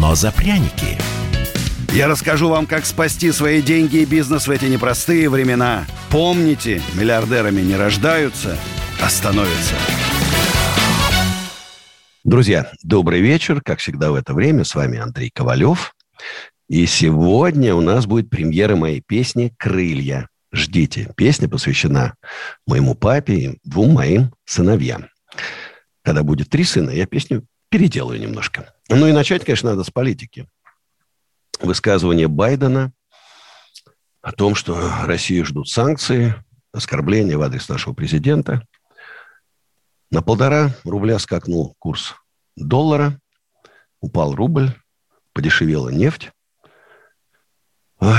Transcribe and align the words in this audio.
но 0.00 0.14
за 0.14 0.32
пряники. 0.32 0.98
Я 1.92 2.08
расскажу 2.08 2.48
вам, 2.48 2.66
как 2.66 2.86
спасти 2.86 3.30
свои 3.32 3.60
деньги 3.60 3.98
и 3.98 4.06
бизнес 4.06 4.48
в 4.48 4.50
эти 4.50 4.64
непростые 4.64 5.28
времена. 5.28 5.84
Помните, 6.08 6.80
миллиардерами 6.94 7.60
не 7.60 7.76
рождаются, 7.76 8.56
а 9.00 9.10
становятся. 9.10 9.74
Друзья, 12.24 12.72
добрый 12.82 13.20
вечер. 13.20 13.60
Как 13.60 13.80
всегда 13.80 14.10
в 14.10 14.14
это 14.14 14.32
время 14.32 14.64
с 14.64 14.74
вами 14.74 14.98
Андрей 14.98 15.30
Ковалев. 15.34 15.94
И 16.68 16.86
сегодня 16.86 17.74
у 17.74 17.80
нас 17.80 18.06
будет 18.06 18.30
премьера 18.30 18.76
моей 18.76 19.02
песни 19.06 19.52
«Крылья». 19.58 20.28
Ждите. 20.52 21.12
Песня 21.16 21.48
посвящена 21.48 22.14
моему 22.66 22.94
папе 22.94 23.34
и 23.34 23.58
двум 23.64 23.94
моим 23.94 24.32
сыновьям. 24.46 25.08
Когда 26.02 26.22
будет 26.22 26.48
три 26.48 26.64
сына, 26.64 26.90
я 26.90 27.06
песню 27.06 27.44
переделаю 27.70 28.20
немножко. 28.20 28.74
Ну 28.88 29.06
и 29.06 29.12
начать, 29.12 29.44
конечно, 29.44 29.70
надо 29.70 29.84
с 29.84 29.90
политики. 29.90 30.48
Высказывание 31.60 32.28
Байдена 32.28 32.92
о 34.20 34.32
том, 34.32 34.54
что 34.54 34.92
Россию 35.04 35.46
ждут 35.46 35.68
санкции, 35.68 36.34
оскорбления 36.72 37.38
в 37.38 37.42
адрес 37.42 37.68
нашего 37.68 37.94
президента. 37.94 38.66
На 40.10 40.22
полтора 40.22 40.74
рубля 40.84 41.18
скакнул 41.18 41.76
курс 41.78 42.14
доллара, 42.56 43.18
упал 44.00 44.34
рубль, 44.34 44.74
подешевела 45.32 45.88
нефть. 45.88 46.32
Ой. 48.00 48.18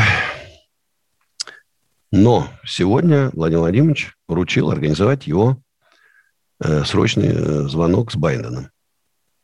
Но 2.12 2.50
сегодня 2.66 3.30
Владимир 3.34 3.62
Владимирович 3.62 4.16
поручил 4.26 4.70
организовать 4.70 5.28
его 5.28 5.62
э, 6.64 6.84
срочный 6.84 7.30
э, 7.30 7.62
звонок 7.68 8.12
с 8.12 8.16
Байденом. 8.16 8.70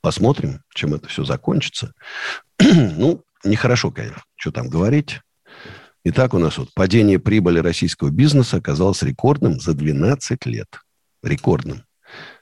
Посмотрим, 0.02 0.62
чем 0.73 0.94
это 0.94 1.08
все 1.08 1.23
закончится. 1.23 1.94
ну, 2.59 3.23
нехорошо, 3.44 3.92
конечно, 3.92 4.23
что 4.36 4.52
там 4.52 4.70
говорить. 4.70 5.22
Итак, 6.04 6.34
у 6.34 6.38
нас 6.38 6.58
вот 6.58 6.73
падение 6.73 7.20
прибыли 7.20 7.59
российского 7.59 8.09
бизнеса 8.09 8.58
оказалось 8.58 9.04
рекордным 9.04 9.59
за 9.59 9.73
12 9.73 10.45
лет. 10.45 10.67
Рекордным. 11.22 11.84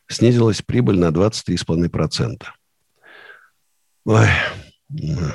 Снизилась 0.07 0.61
прибыль 0.61 0.99
на 0.99 1.09
23,5%. 1.09 2.43
Ой, 4.05 4.27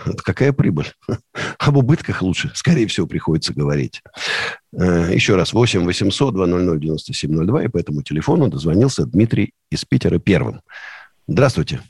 это 0.07 0.23
какая 0.23 0.53
прибыль? 0.53 0.93
Об 1.59 1.77
убытках 1.77 2.23
лучше, 2.23 2.53
скорее 2.55 2.87
всего, 2.87 3.07
приходится 3.07 3.53
говорить. 3.53 4.01
Э, 4.73 5.11
еще 5.13 5.35
раз, 5.35 5.53
8 5.53 5.85
800 5.85 6.35
200 6.35 6.79
9702, 6.79 7.65
и 7.65 7.69
по 7.69 7.79
этому 7.79 8.03
телефону 8.03 8.49
дозвонился 8.49 9.07
Дмитрий 9.07 9.53
из 9.71 9.85
Питера 9.85 10.19
первым. 10.19 10.61
Здравствуйте. 11.27 11.81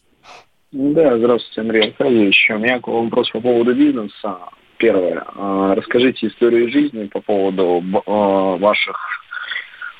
Да, 0.72 1.18
здравствуйте, 1.18 1.62
Андрей 1.62 1.88
Аркадьевич. 1.88 2.46
У 2.48 2.58
меня 2.58 2.78
вопрос 2.80 3.28
по 3.30 3.40
поводу 3.40 3.74
бизнеса. 3.74 4.38
Первое. 4.76 5.24
А, 5.34 5.74
расскажите 5.74 6.28
историю 6.28 6.70
жизни 6.70 7.06
по 7.06 7.20
поводу 7.20 7.82
а, 8.06 8.56
ваших... 8.56 8.96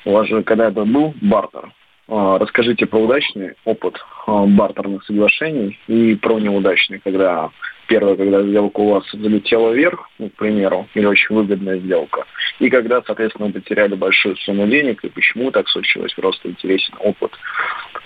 У 0.05 0.13
вас 0.13 0.29
же 0.29 0.43
когда-то 0.43 0.85
был 0.85 1.13
бартер. 1.21 1.73
А, 2.07 2.39
расскажите 2.39 2.85
про 2.85 2.99
удачный 2.99 3.55
опыт 3.65 3.97
бартерных 4.25 5.03
соглашений 5.03 5.77
и 5.87 6.15
про 6.15 6.39
неудачный, 6.39 6.99
когда 6.99 7.49
первое, 7.89 8.15
когда 8.15 8.41
сделка 8.41 8.79
у 8.79 8.91
вас 8.91 9.03
залетела 9.11 9.73
вверх, 9.73 10.09
ну, 10.19 10.29
к 10.29 10.35
примеру, 10.35 10.87
или 10.93 11.05
очень 11.05 11.35
выгодная 11.35 11.79
сделка, 11.79 12.23
и 12.59 12.69
когда, 12.69 13.01
соответственно, 13.01 13.47
вы 13.47 13.53
потеряли 13.53 13.95
большую 13.95 14.37
сумму 14.37 14.65
денег, 14.67 15.03
и 15.03 15.09
почему 15.09 15.51
так 15.51 15.67
случилось, 15.67 16.13
просто 16.13 16.47
интересен 16.47 16.93
опыт 16.99 17.31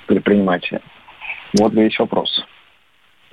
предпринимателя. 0.08 0.82
Вот 1.60 1.74
весь 1.74 1.98
вопрос. 2.00 2.44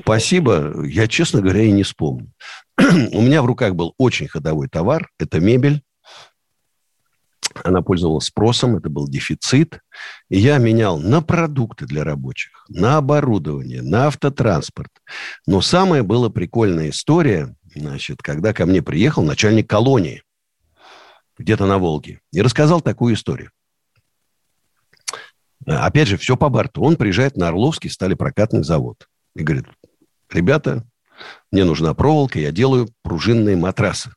Спасибо. 0.01 0.85
Я, 0.85 1.07
честно 1.07 1.41
говоря, 1.41 1.63
и 1.63 1.71
не 1.71 1.83
вспомню. 1.83 2.33
У 2.79 3.21
меня 3.21 3.43
в 3.43 3.47
руках 3.47 3.75
был 3.75 3.95
очень 3.99 4.29
ходовой 4.29 4.69
товар. 4.69 5.11
Это 5.19 5.41
мебель. 5.41 5.83
Она 7.65 7.83
пользовалась 7.83 8.27
спросом, 8.27 8.77
это 8.77 8.89
был 8.89 9.07
дефицит. 9.09 9.81
И 10.31 10.39
я 10.39 10.57
менял 10.59 10.99
на 10.99 11.21
продукты 11.21 11.85
для 11.85 12.03
рабочих, 12.03 12.65
на 12.69 12.97
оборудование, 12.97 13.83
на 13.83 14.07
автотранспорт. 14.07 14.91
Но 15.47 15.61
самая 15.61 16.03
была 16.03 16.31
прикольная 16.31 16.89
история, 16.89 17.55
значит, 17.75 18.23
когда 18.23 18.55
ко 18.55 18.65
мне 18.65 18.81
приехал 18.81 19.23
начальник 19.23 19.69
колонии 19.69 20.23
где-то 21.39 21.67
на 21.67 21.79
Волге 21.79 22.21
и 22.33 22.41
рассказал 22.41 22.81
такую 22.81 23.15
историю. 23.15 23.51
Опять 25.67 26.09
же, 26.09 26.17
все 26.17 26.37
по 26.37 26.49
борту. 26.49 26.83
Он 26.83 26.97
приезжает 26.97 27.37
на 27.37 27.49
Орловский 27.49 27.91
сталепрокатный 27.91 28.65
завод 28.65 29.07
и 29.34 29.43
говорит, 29.43 29.66
ребята, 30.31 30.84
мне 31.50 31.65
нужна 31.65 31.94
проволока, 31.94 32.38
я 32.38 32.53
делаю 32.53 32.88
пружинные 33.03 33.56
матрасы. 33.56 34.12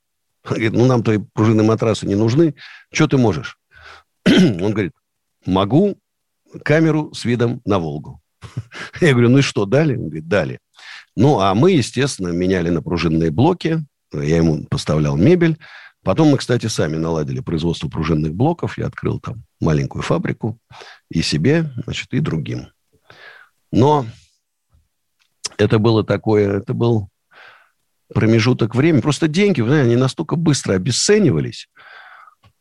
Он 0.46 0.52
говорит, 0.52 0.74
ну, 0.74 0.86
нам 0.86 1.04
твои 1.04 1.18
пружинные 1.34 1.66
матрасы 1.66 2.06
не 2.06 2.16
нужны, 2.16 2.56
что 2.92 3.08
ты 3.08 3.18
можешь? 3.18 3.58
Он 4.26 4.72
говорит, 4.72 4.94
могу 5.46 5.98
камеру 6.64 7.14
с 7.14 7.26
видом 7.26 7.62
на 7.66 7.80
Волгу. 7.80 8.22
Я 9.02 9.12
говорю, 9.12 9.30
ну 9.30 9.40
и 9.40 9.42
что, 9.42 9.66
дали? 9.66 9.96
Он 9.96 10.06
говорит, 10.06 10.28
дали. 10.28 10.60
Ну, 11.16 11.40
а 11.40 11.56
мы, 11.56 11.72
естественно, 11.72 12.30
меняли 12.30 12.70
на 12.70 12.82
пружинные 12.82 13.32
блоки, 13.32 13.84
я 14.14 14.38
ему 14.38 14.66
поставлял 14.66 15.18
мебель. 15.18 15.58
Потом 16.04 16.30
мы, 16.30 16.38
кстати, 16.38 16.68
сами 16.68 16.98
наладили 16.98 17.40
производство 17.40 17.90
пружинных 17.90 18.34
блоков. 18.34 18.78
Я 18.78 18.88
открыл 18.88 19.20
там 19.20 19.44
маленькую 19.60 20.04
фабрику 20.04 20.60
и 21.10 21.22
себе, 21.22 21.72
значит, 21.84 22.14
и 22.14 22.20
другим. 22.20 22.68
Но 23.72 24.06
это 25.58 25.80
было 25.80 26.04
такое, 26.04 26.58
это 26.58 26.74
был 26.74 27.10
промежуток 28.14 28.76
времени. 28.76 29.02
Просто 29.02 29.28
деньги, 29.28 29.62
вы 29.62 29.70
знаете, 29.70 29.88
они 29.88 29.96
настолько 29.96 30.36
быстро 30.36 30.74
обесценивались. 30.74 31.68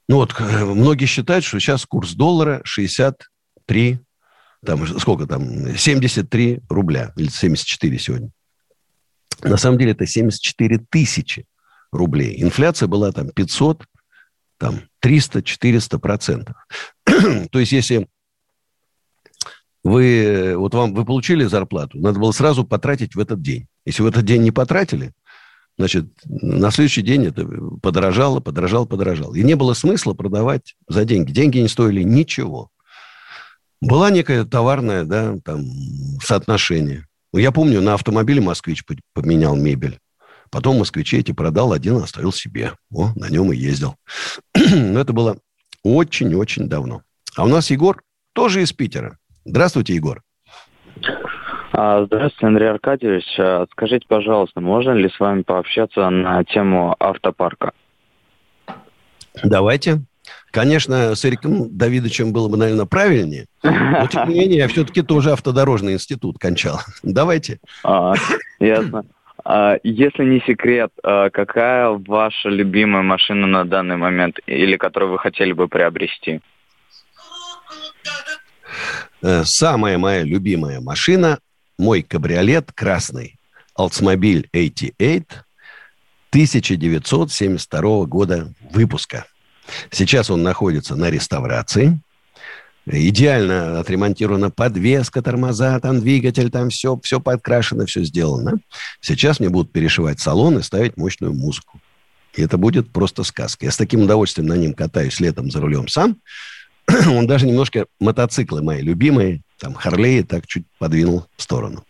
Ну 0.08 0.16
вот, 0.16 0.34
э, 0.38 0.64
многие 0.64 1.06
считают, 1.06 1.44
что 1.44 1.58
сейчас 1.58 1.86
курс 1.86 2.12
доллара 2.12 2.60
63, 2.64 3.98
там, 4.64 4.86
сколько 4.98 5.26
там, 5.26 5.76
73 5.76 6.60
рубля, 6.68 7.12
или 7.16 7.28
74 7.28 7.98
сегодня. 7.98 8.30
На 9.42 9.56
самом 9.56 9.78
деле 9.78 9.92
это 9.92 10.06
74 10.06 10.78
тысячи 10.90 11.44
рублей. 11.92 12.42
Инфляция 12.42 12.86
была 12.86 13.12
там 13.12 13.30
500, 13.30 13.84
там 14.58 14.82
300-400 15.04 15.98
процентов. 15.98 16.56
То 17.04 17.58
есть, 17.58 17.72
если 17.72 18.08
вы, 19.84 20.54
вот 20.56 20.74
вам, 20.74 20.94
вы 20.94 21.04
получили 21.04 21.44
зарплату, 21.44 21.98
надо 21.98 22.18
было 22.18 22.32
сразу 22.32 22.64
потратить 22.64 23.14
в 23.14 23.20
этот 23.20 23.42
день. 23.42 23.66
Если 23.84 24.02
в 24.02 24.06
этот 24.06 24.24
день 24.24 24.42
не 24.42 24.50
потратили, 24.50 25.12
значит, 25.76 26.06
на 26.24 26.70
следующий 26.70 27.02
день 27.02 27.26
это 27.26 27.46
подорожало, 27.82 28.40
подорожало, 28.40 28.86
подорожало. 28.86 29.34
И 29.34 29.42
не 29.42 29.54
было 29.54 29.74
смысла 29.74 30.14
продавать 30.14 30.74
за 30.88 31.04
деньги. 31.04 31.32
Деньги 31.32 31.58
не 31.58 31.68
стоили 31.68 32.02
ничего. 32.02 32.70
Была 33.82 34.10
некое 34.10 34.46
товарное, 34.46 35.04
да, 35.04 35.36
там, 35.44 35.62
соотношение. 36.22 37.06
Ну, 37.34 37.38
я 37.38 37.52
помню, 37.52 37.82
на 37.82 37.94
автомобиле 37.94 38.40
«Москвич» 38.40 38.84
поменял 39.12 39.54
мебель. 39.54 39.98
Потом 40.50 40.78
«Москвичи» 40.78 41.18
эти 41.18 41.32
продал, 41.32 41.72
один 41.72 41.96
оставил 41.96 42.32
себе. 42.32 42.72
О, 42.90 43.12
на 43.16 43.28
нем 43.28 43.52
и 43.52 43.56
ездил. 43.56 43.96
Но 44.54 45.00
это 45.00 45.12
было 45.12 45.38
очень-очень 45.82 46.68
давно. 46.68 47.02
А 47.36 47.44
у 47.44 47.48
нас 47.48 47.70
Егор 47.70 48.00
тоже 48.32 48.62
из 48.62 48.72
Питера. 48.72 49.18
Здравствуйте, 49.44 49.94
Егор. 49.94 50.22
А, 51.72 52.04
здравствуйте, 52.04 52.46
Андрей 52.46 52.70
Аркадьевич. 52.70 53.24
А, 53.38 53.66
скажите, 53.72 54.06
пожалуйста, 54.08 54.60
можно 54.60 54.92
ли 54.92 55.08
с 55.08 55.18
вами 55.18 55.42
пообщаться 55.42 56.08
на 56.08 56.44
тему 56.44 56.94
автопарка? 56.98 57.72
Давайте. 59.42 60.02
Конечно, 60.50 61.14
с 61.14 61.24
Эриком 61.24 61.76
Давидовичем 61.76 62.32
было 62.32 62.48
бы, 62.48 62.56
наверное, 62.56 62.86
правильнее. 62.86 63.46
Но, 63.62 64.06
тем 64.06 64.28
не 64.28 64.38
менее, 64.38 64.58
я 64.58 64.68
все-таки 64.68 65.02
тоже 65.02 65.32
автодорожный 65.32 65.94
институт 65.94 66.38
кончал. 66.38 66.78
Давайте. 67.02 67.58
А, 67.82 68.14
ясно. 68.60 69.04
А, 69.44 69.76
если 69.82 70.24
не 70.24 70.40
секрет, 70.40 70.92
какая 71.02 71.90
ваша 71.90 72.48
любимая 72.48 73.02
машина 73.02 73.46
на 73.46 73.64
данный 73.64 73.96
момент 73.96 74.38
или 74.46 74.76
которую 74.76 75.12
вы 75.12 75.18
хотели 75.18 75.52
бы 75.52 75.68
приобрести? 75.68 76.40
Э, 79.24 79.42
самая 79.46 79.96
моя 79.96 80.22
любимая 80.22 80.82
машина, 80.82 81.38
мой 81.78 82.02
кабриолет 82.02 82.72
красный, 82.72 83.38
Oldsmobile 83.78 84.46
88 84.52 85.24
1972 86.30 88.04
года 88.04 88.52
выпуска. 88.70 89.24
Сейчас 89.90 90.28
он 90.28 90.42
находится 90.42 90.94
на 90.94 91.08
реставрации. 91.08 91.98
Идеально 92.84 93.80
отремонтирована 93.80 94.50
подвеска, 94.50 95.22
тормоза, 95.22 95.80
там 95.80 96.00
двигатель, 96.00 96.50
там 96.50 96.68
все, 96.68 97.00
все 97.02 97.18
подкрашено, 97.18 97.86
все 97.86 98.04
сделано. 98.04 98.58
Сейчас 99.00 99.40
мне 99.40 99.48
будут 99.48 99.72
перешивать 99.72 100.20
салон 100.20 100.58
и 100.58 100.62
ставить 100.62 100.98
мощную 100.98 101.32
музыку. 101.32 101.80
И 102.34 102.42
это 102.42 102.58
будет 102.58 102.92
просто 102.92 103.22
сказка. 103.22 103.64
Я 103.64 103.70
с 103.70 103.78
таким 103.78 104.02
удовольствием 104.02 104.48
на 104.48 104.54
нем 104.58 104.74
катаюсь 104.74 105.18
летом 105.18 105.50
за 105.50 105.62
рулем 105.62 105.88
сам. 105.88 106.18
Он 107.08 107.26
даже 107.26 107.46
немножко 107.46 107.86
мотоциклы 108.00 108.62
мои 108.62 108.80
любимые, 108.80 109.42
там 109.58 109.74
Харлеи, 109.74 110.22
так 110.22 110.46
чуть 110.46 110.66
подвинул 110.78 111.26
в 111.36 111.42
сторону. 111.42 111.84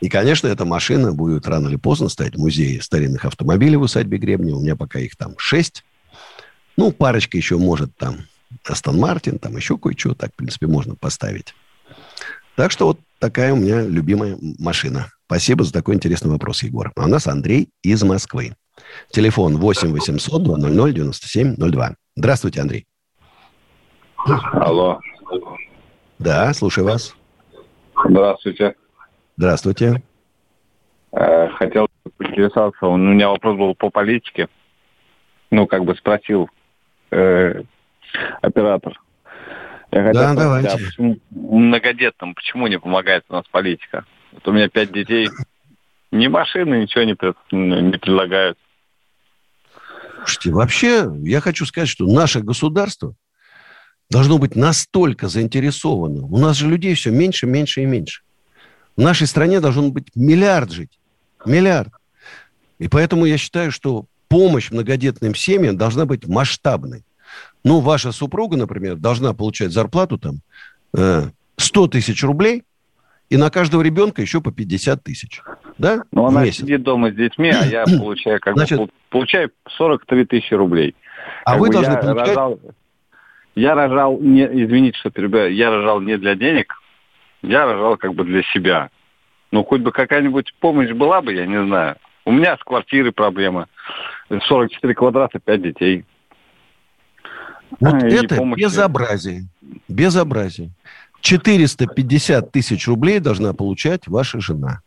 И, 0.00 0.08
конечно, 0.08 0.48
эта 0.48 0.64
машина 0.64 1.12
будет 1.12 1.46
рано 1.46 1.68
или 1.68 1.76
поздно 1.76 2.08
стоять 2.08 2.34
в 2.34 2.38
музее 2.38 2.80
старинных 2.80 3.26
автомобилей 3.26 3.76
в 3.76 3.82
усадьбе 3.82 4.18
Гребня. 4.18 4.54
У 4.54 4.60
меня 4.60 4.74
пока 4.74 4.98
их 4.98 5.14
там 5.16 5.34
шесть. 5.36 5.84
Ну, 6.76 6.90
парочка 6.90 7.36
еще 7.36 7.58
может 7.58 7.94
там 7.96 8.20
Астон 8.64 8.98
Мартин, 8.98 9.38
там 9.38 9.56
еще 9.56 9.76
кое-что. 9.76 10.14
Так, 10.14 10.32
в 10.32 10.36
принципе, 10.36 10.66
можно 10.66 10.94
поставить. 10.94 11.54
Так 12.56 12.70
что 12.70 12.86
вот 12.86 13.00
такая 13.18 13.52
у 13.52 13.56
меня 13.56 13.82
любимая 13.82 14.38
машина. 14.58 15.10
Спасибо 15.26 15.64
за 15.64 15.72
такой 15.72 15.94
интересный 15.94 16.30
вопрос, 16.30 16.62
Егор. 16.62 16.92
А 16.96 17.04
у 17.04 17.08
нас 17.08 17.26
Андрей 17.26 17.68
из 17.82 18.02
Москвы. 18.02 18.54
Телефон 19.12 19.58
8 19.58 19.92
800 19.92 20.42
200 20.42 20.92
9702. 20.94 21.94
Здравствуйте, 22.16 22.60
Андрей. 22.62 22.86
Алло. 24.26 25.00
Да, 26.18 26.52
слушаю 26.52 26.86
вас. 26.86 27.16
Здравствуйте. 28.04 28.74
Здравствуйте. 29.36 30.02
Э, 31.12 31.48
хотел 31.50 31.88
поинтересоваться, 32.16 32.86
у 32.86 32.96
меня 32.96 33.28
вопрос 33.28 33.56
был 33.56 33.74
по 33.74 33.90
политике. 33.90 34.48
Ну, 35.50 35.66
как 35.66 35.84
бы 35.84 35.96
спросил 35.96 36.48
э, 37.10 37.62
оператор. 38.42 39.00
Я 39.90 40.04
хотел 40.04 40.22
да, 40.22 40.32
спросить, 40.32 40.38
давайте. 40.38 40.68
А 40.68 40.76
почему 40.76 41.18
многодетным, 41.30 42.34
почему 42.34 42.66
не 42.68 42.78
помогает 42.78 43.24
у 43.28 43.32
нас 43.32 43.44
политика? 43.50 44.04
Вот 44.32 44.46
у 44.46 44.52
меня 44.52 44.68
пять 44.68 44.92
детей, 44.92 45.28
ни 46.12 46.28
машины, 46.28 46.82
ничего 46.82 47.04
не, 47.04 47.16
не 47.82 47.98
предлагают. 47.98 48.58
Слушайте, 50.18 50.50
вообще, 50.52 51.10
я 51.22 51.40
хочу 51.40 51.64
сказать, 51.64 51.88
что 51.88 52.06
наше 52.06 52.40
государство 52.40 53.14
должно 54.10 54.38
быть 54.38 54.56
настолько 54.56 55.28
заинтересовано. 55.28 56.26
У 56.26 56.38
нас 56.38 56.56
же 56.56 56.68
людей 56.68 56.94
все 56.94 57.10
меньше, 57.10 57.46
меньше 57.46 57.82
и 57.82 57.86
меньше. 57.86 58.22
В 58.96 59.00
нашей 59.00 59.26
стране 59.26 59.60
должен 59.60 59.92
быть 59.92 60.08
миллиард 60.14 60.72
жить. 60.72 60.98
Миллиард. 61.46 61.92
И 62.78 62.88
поэтому 62.88 63.24
я 63.24 63.38
считаю, 63.38 63.70
что 63.70 64.06
помощь 64.28 64.70
многодетным 64.70 65.34
семьям 65.34 65.76
должна 65.76 66.06
быть 66.06 66.26
масштабной. 66.26 67.04
Ну, 67.62 67.80
ваша 67.80 68.10
супруга, 68.12 68.56
например, 68.56 68.96
должна 68.96 69.32
получать 69.32 69.72
зарплату 69.72 70.18
там 70.18 70.40
100 71.56 71.84
э, 71.84 71.88
тысяч 71.88 72.22
рублей, 72.24 72.64
и 73.28 73.36
на 73.36 73.50
каждого 73.50 73.82
ребенка 73.82 74.22
еще 74.22 74.40
по 74.40 74.50
50 74.50 75.04
тысяч. 75.04 75.40
Да? 75.78 76.02
Ну, 76.10 76.26
она 76.26 76.42
месяц. 76.44 76.60
сидит 76.60 76.82
дома 76.82 77.12
с 77.12 77.14
детьми, 77.14 77.50
а 77.50 77.64
я 77.64 77.84
получаю 77.98 78.40
как 78.40 78.54
Значит, 78.56 78.78
бы 78.78 78.88
получаю 79.08 79.50
43 79.76 80.24
тысячи 80.24 80.54
рублей. 80.54 80.96
А 81.44 81.52
как 81.52 81.60
вы 81.60 81.70
должны 81.70 81.92
я 81.92 81.98
получать... 81.98 82.28
Рожал, 82.28 82.60
я 83.54 83.74
рожал, 83.74 84.18
не, 84.20 84.44
извините, 84.44 84.98
что 84.98 85.10
перебиваю, 85.10 85.54
я 85.54 85.70
рожал 85.70 86.00
не 86.00 86.16
для 86.16 86.34
денег, 86.34 86.74
я 87.42 87.66
рожал 87.66 87.96
как 87.96 88.14
бы 88.14 88.24
для 88.24 88.42
себя. 88.54 88.90
Ну, 89.50 89.64
хоть 89.64 89.80
бы 89.80 89.92
какая-нибудь 89.92 90.54
помощь 90.60 90.90
была 90.90 91.20
бы, 91.20 91.34
я 91.34 91.46
не 91.46 91.64
знаю. 91.64 91.96
У 92.24 92.32
меня 92.32 92.56
с 92.56 92.60
квартирой 92.62 93.12
проблема. 93.12 93.68
44 94.28 94.94
квадрата, 94.94 95.40
5 95.40 95.62
детей. 95.62 96.04
Вот 97.80 97.94
а, 97.94 98.06
это 98.06 98.36
помощи. 98.36 98.62
безобразие. 98.62 99.44
Безобразие. 99.88 100.70
450 101.20 102.52
тысяч 102.52 102.86
рублей 102.86 103.18
должна 103.18 103.52
получать 103.52 104.06
ваша 104.06 104.40
жена. 104.40 104.80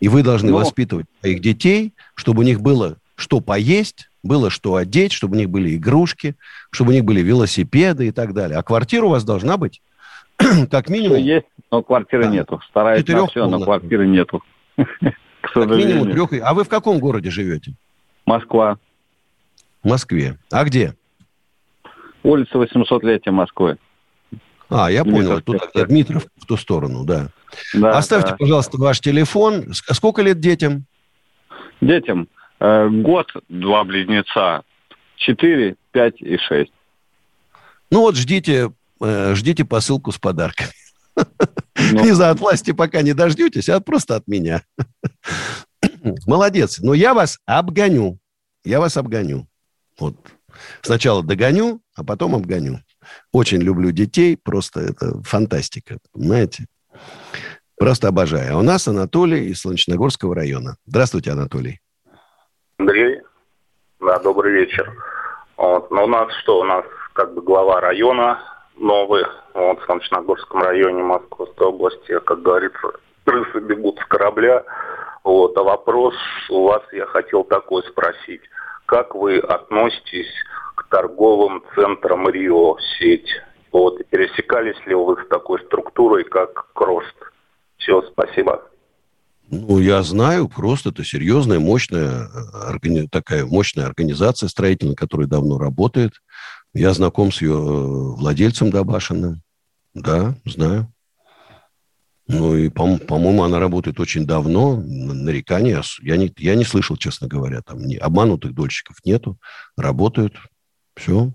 И 0.00 0.08
вы 0.08 0.22
должны 0.22 0.50
Но... 0.50 0.58
Ну. 0.58 0.64
воспитывать 0.64 1.06
своих 1.20 1.40
детей, 1.40 1.94
чтобы 2.14 2.40
у 2.40 2.44
них 2.44 2.60
было 2.60 2.96
что 3.20 3.40
поесть, 3.40 4.09
было 4.22 4.50
что 4.50 4.76
одеть, 4.76 5.12
чтобы 5.12 5.36
у 5.36 5.38
них 5.38 5.50
были 5.50 5.76
игрушки, 5.76 6.36
чтобы 6.70 6.90
у 6.90 6.94
них 6.94 7.04
были 7.04 7.20
велосипеды 7.20 8.08
и 8.08 8.12
так 8.12 8.34
далее. 8.34 8.58
А 8.58 8.62
квартира 8.62 9.06
у 9.06 9.10
вас 9.10 9.24
должна 9.24 9.56
быть 9.56 9.82
как 10.70 10.88
минимум... 10.88 11.18
Все 11.18 11.34
есть, 11.34 11.46
но 11.70 11.82
квартиры 11.82 12.24
да. 12.24 12.30
нету. 12.30 12.60
Стараюсь 12.68 13.06
на 13.06 13.26
все, 13.26 13.46
но 13.46 13.60
квартиры 13.60 14.06
нету. 14.06 14.42
Как 15.42 15.68
минимум 15.70 16.10
трех... 16.12 16.30
А 16.42 16.52
вы 16.52 16.64
в 16.64 16.68
каком 16.68 16.98
городе 16.98 17.30
живете? 17.30 17.74
Москва. 18.26 18.78
В 19.82 19.88
Москве. 19.88 20.38
А 20.52 20.64
где? 20.64 20.94
Улица 22.22 22.58
800-летия 22.58 23.32
Москвы. 23.32 23.78
А, 24.68 24.90
я 24.90 25.04
понял, 25.04 25.40
где 25.40 25.86
Дмитров, 25.86 26.26
в 26.36 26.46
ту 26.46 26.56
сторону, 26.56 27.04
да. 27.04 27.30
да 27.74 27.96
Оставьте, 27.96 28.30
да. 28.30 28.36
пожалуйста, 28.36 28.78
ваш 28.78 29.00
телефон. 29.00 29.72
Сколько 29.72 30.22
лет 30.22 30.38
детям? 30.38 30.84
Детям? 31.80 32.28
Э, 32.60 32.88
год, 32.88 33.32
два 33.48 33.84
близнеца, 33.84 34.62
четыре, 35.16 35.76
пять 35.90 36.20
и 36.20 36.36
шесть. 36.38 36.72
Ну 37.90 38.00
вот 38.00 38.16
ждите 38.16 38.70
Э, 39.00 39.34
ждите 39.34 39.64
посылку 39.64 40.12
с 40.12 40.18
подарками. 40.18 40.70
Ну. 41.16 41.24
Не 42.04 42.12
знаю, 42.12 42.32
от 42.32 42.40
власти 42.40 42.72
пока 42.72 43.02
не 43.02 43.14
дождетесь, 43.14 43.68
а 43.68 43.80
просто 43.80 44.16
от 44.16 44.28
меня. 44.28 44.62
Молодец. 46.26 46.78
Но 46.80 46.94
я 46.94 47.14
вас 47.14 47.38
обгоню. 47.46 48.18
Я 48.64 48.80
вас 48.80 48.96
обгоню. 48.96 49.48
Вот. 49.98 50.16
Сначала 50.82 51.22
догоню, 51.22 51.80
а 51.94 52.04
потом 52.04 52.34
обгоню. 52.34 52.80
Очень 53.32 53.62
люблю 53.62 53.90
детей. 53.90 54.36
Просто 54.36 54.80
это 54.80 55.22
фантастика. 55.22 55.98
Понимаете? 56.12 56.66
Просто 57.76 58.08
обожаю. 58.08 58.54
А 58.54 58.58
у 58.58 58.62
нас 58.62 58.86
Анатолий 58.86 59.48
из 59.48 59.60
Солнечногорского 59.60 60.34
района. 60.34 60.76
Здравствуйте, 60.86 61.32
Анатолий. 61.32 61.80
Андрей. 62.80 63.20
Да, 64.00 64.18
добрый 64.20 64.52
вечер. 64.52 64.90
Вот. 65.58 65.90
Но 65.90 66.04
у 66.04 66.06
нас 66.06 66.32
что? 66.36 66.60
У 66.60 66.64
нас 66.64 66.82
как 67.12 67.34
бы 67.34 67.42
глава 67.42 67.78
района 67.78 68.40
новый 68.74 69.22
вот, 69.52 69.80
в 69.80 69.84
Солнечногорском 69.84 70.62
районе 70.62 71.02
Московской 71.02 71.66
области. 71.66 72.18
Как 72.20 72.40
говорится, 72.40 72.80
крысы 73.26 73.60
бегут 73.60 73.98
с 73.98 74.04
корабля. 74.06 74.64
Вот. 75.24 75.58
А 75.58 75.62
вопрос 75.62 76.14
у 76.48 76.68
вас 76.68 76.82
я 76.92 77.04
хотел 77.04 77.44
такой 77.44 77.82
спросить. 77.82 78.40
Как 78.86 79.14
вы 79.14 79.36
относитесь 79.40 80.32
к 80.74 80.88
торговым 80.88 81.62
центрам 81.74 82.30
Рио 82.30 82.78
сеть? 82.98 83.30
Вот. 83.72 84.00
И 84.00 84.04
пересекались 84.04 84.80
ли 84.86 84.94
вы 84.94 85.22
с 85.22 85.28
такой 85.28 85.60
структурой, 85.66 86.24
как 86.24 86.72
Крост? 86.72 87.14
Все, 87.76 88.00
спасибо. 88.12 88.69
Ну, 89.52 89.80
я 89.80 90.02
знаю, 90.04 90.48
просто 90.48 90.90
это 90.90 91.02
серьезная, 91.04 91.58
мощная, 91.58 92.28
органи... 92.68 93.08
такая 93.08 93.44
мощная 93.44 93.86
организация 93.86 94.48
строительная, 94.48 94.94
которая 94.94 95.26
давно 95.26 95.58
работает. 95.58 96.12
Я 96.72 96.94
знаком 96.94 97.32
с 97.32 97.42
ее 97.42 97.54
э, 97.54 97.56
владельцем 97.56 98.70
Добашиным. 98.70 99.42
Да, 99.92 100.36
знаю. 100.44 100.92
Ну 102.28 102.54
и, 102.54 102.68
по- 102.68 102.98
по-моему, 102.98 103.42
она 103.42 103.58
работает 103.58 103.98
очень 103.98 104.24
давно. 104.24 104.76
Нарекания 104.76 105.82
я 106.00 106.16
не, 106.16 106.32
я 106.36 106.54
не 106.54 106.64
слышал, 106.64 106.96
честно 106.96 107.26
говоря. 107.26 107.60
Там 107.60 107.84
не, 107.84 107.96
обманутых 107.96 108.54
дольщиков 108.54 108.98
нету. 109.04 109.36
Работают. 109.76 110.34
Все. 110.94 111.32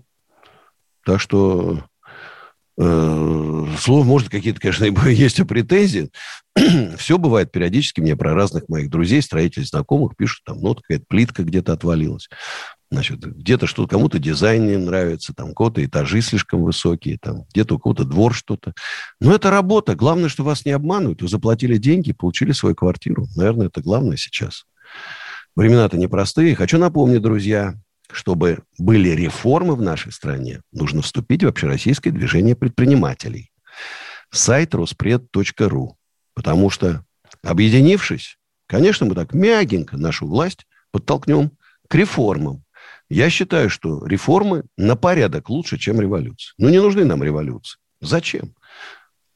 Так 1.04 1.20
что 1.20 1.84
э, 2.78 3.66
слов, 3.78 4.06
может, 4.06 4.28
какие-то, 4.28 4.60
конечно, 4.60 4.84
есть 5.08 5.46
претензии. 5.46 6.10
Все 6.98 7.18
бывает 7.18 7.52
периодически. 7.52 8.00
Мне 8.00 8.16
про 8.16 8.34
разных 8.34 8.68
моих 8.68 8.90
друзей, 8.90 9.22
строителей, 9.22 9.66
знакомых 9.66 10.16
пишут, 10.16 10.42
там, 10.44 10.58
ну, 10.58 10.68
вот 10.68 10.82
какая-то 10.82 11.04
плитка 11.08 11.42
где-то 11.42 11.72
отвалилась. 11.72 12.28
Значит, 12.90 13.18
где-то 13.20 13.66
что-то, 13.66 13.88
кому-то 13.88 14.18
дизайн 14.20 14.66
не 14.66 14.76
нравится, 14.76 15.34
там, 15.34 15.54
кого-то 15.54 15.84
этажи 15.84 16.20
слишком 16.20 16.62
высокие, 16.62 17.18
там, 17.20 17.44
где-то 17.52 17.74
у 17.74 17.78
кого-то 17.78 18.04
двор 18.04 18.32
что-то. 18.32 18.74
Но 19.20 19.34
это 19.34 19.50
работа. 19.50 19.96
Главное, 19.96 20.28
что 20.28 20.44
вас 20.44 20.64
не 20.64 20.70
обманывают. 20.70 21.20
Вы 21.20 21.28
заплатили 21.28 21.78
деньги, 21.78 22.12
получили 22.12 22.52
свою 22.52 22.76
квартиру. 22.76 23.26
Наверное, 23.34 23.66
это 23.66 23.82
главное 23.82 24.16
сейчас. 24.16 24.66
Времена-то 25.56 25.96
непростые. 25.96 26.54
Хочу 26.54 26.78
напомнить, 26.78 27.22
друзья, 27.22 27.74
чтобы 28.10 28.62
были 28.78 29.10
реформы 29.10 29.74
в 29.74 29.82
нашей 29.82 30.12
стране, 30.12 30.62
нужно 30.72 31.02
вступить 31.02 31.44
в 31.44 31.48
общероссийское 31.48 32.12
движение 32.12 32.56
предпринимателей. 32.56 33.50
Сайт 34.30 34.74
роспред.ру. 34.74 35.96
Потому 36.34 36.68
что, 36.68 37.04
объединившись, 37.42 38.38
конечно, 38.66 39.06
мы 39.06 39.14
так 39.14 39.32
мягенько 39.32 39.96
нашу 39.96 40.26
власть 40.26 40.66
подтолкнем 40.90 41.52
к 41.88 41.94
реформам. 41.94 42.64
Я 43.08 43.30
считаю, 43.30 43.70
что 43.70 44.04
реформы 44.06 44.64
на 44.76 44.96
порядок 44.96 45.48
лучше, 45.48 45.78
чем 45.78 46.00
революция. 46.00 46.54
Ну, 46.58 46.68
не 46.68 46.80
нужны 46.80 47.04
нам 47.04 47.22
революции. 47.22 47.78
Зачем? 48.00 48.54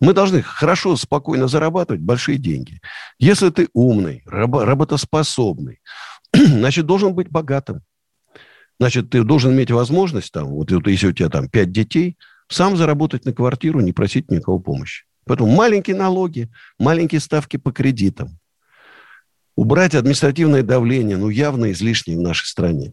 Мы 0.01 0.15
должны 0.15 0.43
хорошо, 0.43 0.97
спокойно 0.97 1.47
зарабатывать 1.47 2.01
большие 2.01 2.39
деньги. 2.39 2.81
Если 3.19 3.51
ты 3.51 3.69
умный, 3.73 4.23
работоспособный, 4.27 5.81
значит, 6.35 6.87
должен 6.87 7.15
быть 7.15 7.29
богатым. 7.29 7.83
Значит, 8.81 9.11
ты 9.11 9.23
должен 9.25 9.53
иметь 9.53 9.71
возможность, 9.71 10.33
там, 10.33 10.47
вот, 10.47 10.71
если 10.87 11.09
у 11.09 11.13
тебя 11.13 11.29
там 11.29 11.51
пять 11.51 11.71
детей, 11.71 12.17
сам 12.49 12.79
заработать 12.79 13.27
на 13.27 13.35
квартиру, 13.35 13.81
не 13.81 13.93
просить 13.93 14.31
никого 14.31 14.59
помощи. 14.59 15.05
Поэтому 15.27 15.55
маленькие 15.55 15.97
налоги, 15.97 16.49
маленькие 16.79 17.21
ставки 17.21 17.59
по 17.59 17.73
кредитам. 17.73 18.39
Убрать 19.55 19.95
административное 19.95 20.63
давление, 20.63 21.19
ну, 21.19 21.29
явно 21.29 21.73
излишнее 21.73 22.17
в 22.17 22.23
нашей 22.23 22.47
стране. 22.47 22.93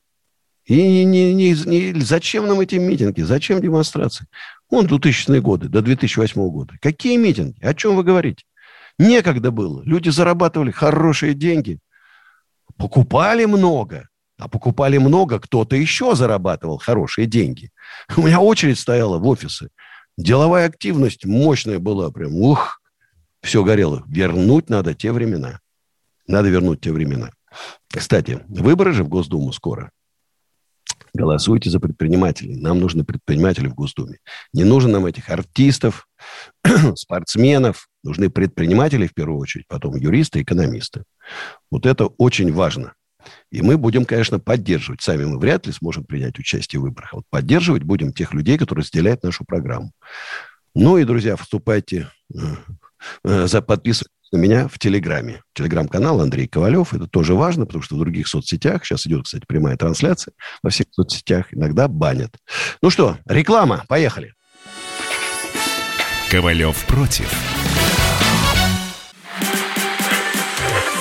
И 0.66 1.06
не, 1.06 1.34
не, 1.34 1.54
не, 1.54 1.94
зачем 2.02 2.48
нам 2.48 2.60
эти 2.60 2.76
митинги? 2.76 3.22
Зачем 3.22 3.62
демонстрации? 3.62 4.28
Вон 4.70 4.88
2000-е 4.88 5.40
годы, 5.40 5.70
до 5.70 5.82
2008 5.82 6.50
года. 6.50 6.74
Какие 6.82 7.16
митинги? 7.16 7.64
О 7.64 7.74
чем 7.74 7.96
вы 7.96 8.04
говорите? 8.04 8.44
Некогда 9.00 9.52
было. 9.52 9.82
Люди 9.84 10.10
зарабатывали 10.10 10.72
хорошие 10.72 11.34
деньги. 11.34 11.80
Покупали 12.76 13.46
много. 13.46 14.10
А 14.38 14.48
покупали 14.48 14.98
много, 14.98 15.40
кто-то 15.40 15.76
еще 15.76 16.16
зарабатывал 16.16 16.78
хорошие 16.78 17.26
деньги. 17.26 17.72
У 18.16 18.22
меня 18.22 18.40
очередь 18.40 18.80
стояла 18.80 19.18
в 19.18 19.28
офисы. 19.28 19.70
Деловая 20.18 20.68
активность 20.68 21.26
мощная 21.26 21.80
была. 21.80 22.12
Прям, 22.12 22.36
ух, 22.36 22.82
все 23.42 23.64
горело. 23.64 24.04
Вернуть 24.08 24.70
надо 24.70 24.94
те 24.94 25.12
времена. 25.12 25.60
Надо 26.28 26.50
вернуть 26.50 26.82
те 26.82 26.92
времена. 26.92 27.32
Кстати, 27.90 28.42
выборы 28.48 28.94
же 28.94 29.04
в 29.04 29.10
Госдуму 29.10 29.52
скоро. 29.54 29.92
Голосуйте 31.14 31.72
за 31.72 31.80
предпринимателей. 31.80 32.56
Нам 32.56 32.80
нужны 32.80 33.04
предприниматели 33.04 33.68
в 33.68 33.74
Госдуме. 33.74 34.20
Не 34.54 34.64
нужно 34.64 34.94
нам 34.94 35.08
этих 35.08 35.30
артистов, 35.30 36.08
спортсменов. 36.96 37.88
Нужны 38.04 38.30
предприниматели 38.30 39.08
в 39.08 39.14
первую 39.16 39.40
очередь, 39.40 39.66
потом 39.68 39.96
юристы, 39.96 40.44
экономисты. 40.44 41.04
Вот 41.72 41.88
это 41.88 42.06
очень 42.06 42.54
важно. 42.54 42.94
И 43.52 43.62
мы 43.62 43.78
будем, 43.78 44.06
конечно, 44.06 44.40
поддерживать. 44.40 45.02
Сами 45.02 45.26
мы 45.26 45.40
вряд 45.40 45.68
ли 45.68 45.74
сможем 45.74 46.04
принять 46.04 46.40
участие 46.40 46.80
в 46.80 46.84
выборах. 46.84 47.14
Вот 47.14 47.26
поддерживать 47.30 47.84
будем 47.84 48.14
тех 48.14 48.34
людей, 48.34 48.58
которые 48.58 48.84
разделяют 48.84 49.24
нашу 49.24 49.46
программу. 49.46 49.92
Ну 50.76 50.98
и, 50.98 51.04
друзья, 51.04 51.36
вступайте, 51.36 52.10
э, 52.34 52.38
э, 53.24 53.48
за 53.48 53.62
подписывайтесь 53.62 54.12
на 54.32 54.38
меня 54.38 54.68
в 54.68 54.78
Телеграме. 54.80 55.42
Телеграм-канал 55.54 56.22
Андрей 56.22 56.48
Ковалев. 56.48 56.94
Это 56.94 57.08
тоже 57.08 57.34
важно, 57.34 57.66
потому 57.66 57.84
что 57.84 57.96
в 57.96 58.00
других 58.00 58.28
соцсетях, 58.28 58.86
сейчас 58.86 59.08
идет, 59.08 59.24
кстати, 59.26 59.46
прямая 59.48 59.78
трансляция, 59.78 60.34
во 60.62 60.70
всех 60.70 60.88
соцсетях 60.92 61.54
иногда 61.54 61.88
банят. 61.88 62.36
Ну 62.82 62.90
что, 62.90 63.18
реклама, 63.26 63.86
поехали. 63.88 64.34
Ковалев 66.30 66.86
против. 66.86 67.57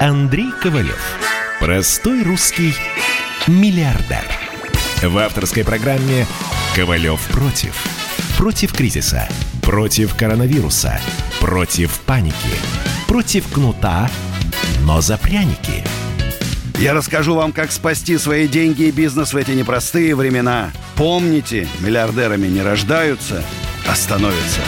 Андрей 0.00 0.52
Ковалев. 0.62 1.18
Простой 1.58 2.22
русский 2.22 2.72
миллиардер. 3.48 4.22
В 5.02 5.18
авторской 5.18 5.64
программе 5.64 6.24
«Ковалев 6.76 7.20
против». 7.32 7.84
Против 8.36 8.72
кризиса 8.72 9.28
Против 9.60 10.14
коронавируса. 10.14 11.00
Против 11.40 11.98
паники. 12.06 12.36
Против 13.08 13.52
кнута, 13.52 14.08
но 14.82 15.00
за 15.00 15.18
пряники. 15.18 15.82
Я 16.78 16.94
расскажу 16.94 17.34
вам, 17.34 17.50
как 17.50 17.72
спасти 17.72 18.18
свои 18.18 18.46
деньги 18.46 18.82
и 18.82 18.92
бизнес 18.92 19.32
в 19.32 19.36
эти 19.36 19.50
непростые 19.50 20.14
времена. 20.14 20.70
Помните, 20.94 21.66
миллиардерами 21.80 22.46
не 22.46 22.62
рождаются, 22.62 23.42
а 23.88 23.96
становятся. 23.96 24.60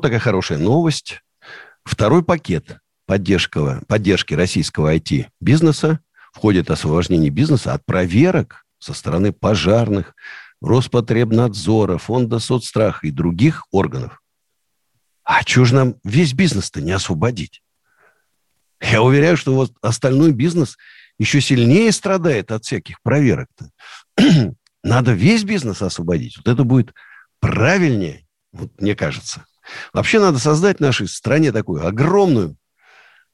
Такая 0.00 0.20
хорошая 0.20 0.58
новость. 0.58 1.22
Второй 1.84 2.22
пакет 2.24 2.78
поддержки, 3.06 3.58
поддержки 3.86 4.34
российского 4.34 4.94
IT-бизнеса 4.94 6.00
входит 6.32 6.70
освобождение 6.70 7.30
бизнеса 7.30 7.74
от 7.74 7.84
проверок 7.84 8.64
со 8.78 8.92
стороны 8.92 9.32
пожарных, 9.32 10.14
Роспотребнадзора, 10.60 11.98
Фонда 11.98 12.38
соцстраха 12.38 13.06
и 13.06 13.10
других 13.10 13.66
органов. 13.70 14.22
А 15.22 15.44
чего 15.44 15.64
же 15.64 15.74
нам 15.74 15.94
весь 16.04 16.32
бизнес-то 16.32 16.80
не 16.80 16.92
освободить? 16.92 17.62
Я 18.80 19.02
уверяю, 19.02 19.36
что 19.36 19.54
вот 19.54 19.72
остальной 19.80 20.32
бизнес 20.32 20.76
еще 21.18 21.40
сильнее 21.40 21.92
страдает 21.92 22.50
от 22.50 22.64
всяких 22.64 23.00
проверок-то. 23.02 23.70
Надо 24.82 25.12
весь 25.12 25.44
бизнес 25.44 25.80
освободить. 25.80 26.36
Вот 26.36 26.48
это 26.48 26.64
будет 26.64 26.92
правильнее, 27.40 28.26
вот 28.52 28.80
мне 28.80 28.94
кажется. 28.94 29.46
Вообще 29.94 30.20
надо 30.20 30.38
создать 30.38 30.76
в 30.76 30.80
нашей 30.80 31.08
стране 31.08 31.50
такую 31.50 31.86
огромную, 31.86 32.54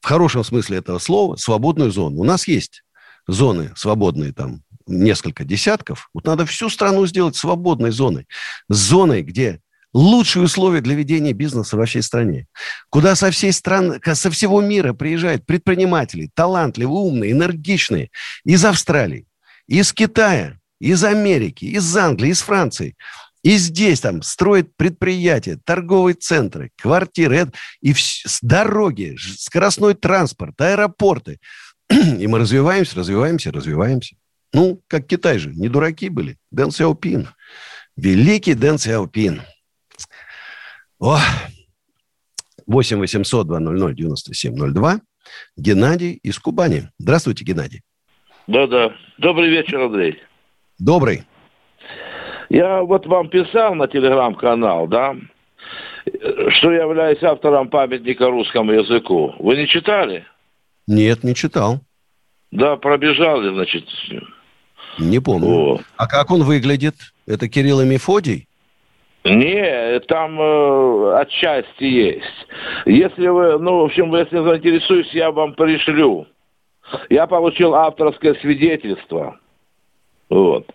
в 0.01 0.07
хорошем 0.07 0.43
смысле 0.43 0.77
этого 0.77 0.99
слова, 0.99 1.35
свободную 1.35 1.91
зону. 1.91 2.19
У 2.19 2.23
нас 2.23 2.47
есть 2.47 2.83
зоны 3.27 3.71
свободные 3.75 4.33
там 4.33 4.63
несколько 4.87 5.43
десятков, 5.43 6.09
вот 6.13 6.25
надо 6.25 6.45
всю 6.45 6.69
страну 6.69 7.05
сделать 7.05 7.35
свободной 7.35 7.91
зоной. 7.91 8.27
Зоной, 8.67 9.21
где 9.21 9.59
лучшие 9.93 10.43
условия 10.43 10.81
для 10.81 10.95
ведения 10.95 11.33
бизнеса 11.33 11.77
во 11.77 11.85
всей 11.85 12.01
стране. 12.01 12.47
Куда 12.89 13.15
со 13.15 13.31
всей 13.31 13.51
страны, 13.51 13.99
со 14.13 14.31
всего 14.31 14.61
мира 14.61 14.93
приезжают 14.93 15.45
предприниматели, 15.45 16.29
талантливые, 16.33 16.97
умные, 16.97 17.31
энергичные. 17.31 18.09
Из 18.43 18.63
Австралии, 18.65 19.27
из 19.67 19.93
Китая, 19.93 20.57
из 20.79 21.03
Америки, 21.03 21.65
из 21.65 21.95
Англии, 21.95 22.31
из 22.31 22.41
Франции. 22.41 22.95
И 23.43 23.57
здесь 23.57 23.99
там 24.01 24.21
строят 24.21 24.75
предприятия, 24.75 25.59
торговые 25.63 26.13
центры, 26.15 26.71
квартиры, 26.77 27.51
и 27.81 27.93
дороги, 28.41 29.17
скоростной 29.17 29.95
транспорт, 29.95 30.59
аэропорты. 30.61 31.39
И 31.89 32.27
мы 32.27 32.39
развиваемся, 32.39 32.97
развиваемся, 32.97 33.51
развиваемся. 33.51 34.15
Ну, 34.53 34.81
как 34.87 35.07
Китай 35.07 35.39
же, 35.39 35.51
не 35.53 35.69
дураки 35.69 36.09
были. 36.09 36.37
Дэн 36.51 36.71
Сяопин. 36.71 37.29
Великий 37.95 38.53
Дэн 38.53 38.77
Сяопин. 38.77 39.41
О, 40.99 41.17
8 42.67 42.99
800 42.99 43.47
200 43.47 43.95
9702. 43.95 45.01
Геннадий 45.57 46.13
из 46.13 46.37
Кубани. 46.39 46.89
Здравствуйте, 46.99 47.43
Геннадий. 47.43 47.81
Да-да. 48.47 48.93
Добрый 49.17 49.49
вечер, 49.49 49.81
Андрей. 49.81 50.21
Добрый. 50.77 51.23
Я 52.51 52.81
вот 52.81 53.07
вам 53.07 53.29
писал 53.29 53.75
на 53.75 53.87
телеграм-канал, 53.87 54.85
да, 54.85 55.15
что 56.49 56.71
я 56.73 56.81
являюсь 56.81 57.23
автором 57.23 57.69
памятника 57.69 58.29
русскому 58.29 58.73
языку. 58.73 59.33
Вы 59.39 59.55
не 59.55 59.67
читали? 59.67 60.25
Нет, 60.85 61.23
не 61.23 61.33
читал. 61.33 61.79
Да, 62.51 62.75
пробежали, 62.75 63.53
значит, 63.53 63.85
не 64.99 65.21
помню. 65.21 65.47
О. 65.47 65.79
А 65.95 66.07
как 66.07 66.29
он 66.29 66.43
выглядит? 66.43 66.95
Это 67.25 67.47
Кирилл 67.47 67.79
и 67.79 67.85
Мефодий? 67.85 68.49
Не, 69.23 70.01
там 70.01 70.37
э, 70.41 71.21
отчасти 71.21 71.85
есть. 71.85 72.47
Если 72.85 73.27
вы, 73.27 73.59
ну, 73.59 73.77
в 73.77 73.85
общем, 73.85 74.13
если 74.13 74.43
заинтересуюсь, 74.43 75.09
я 75.13 75.31
вам 75.31 75.53
пришлю. 75.53 76.27
Я 77.09 77.27
получил 77.27 77.75
авторское 77.75 78.33
свидетельство. 78.41 79.39
Вот. 80.29 80.67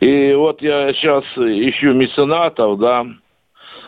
И 0.00 0.32
вот 0.34 0.62
я 0.62 0.92
сейчас 0.94 1.24
ищу 1.36 1.92
меценатов, 1.92 2.78
да, 2.78 3.06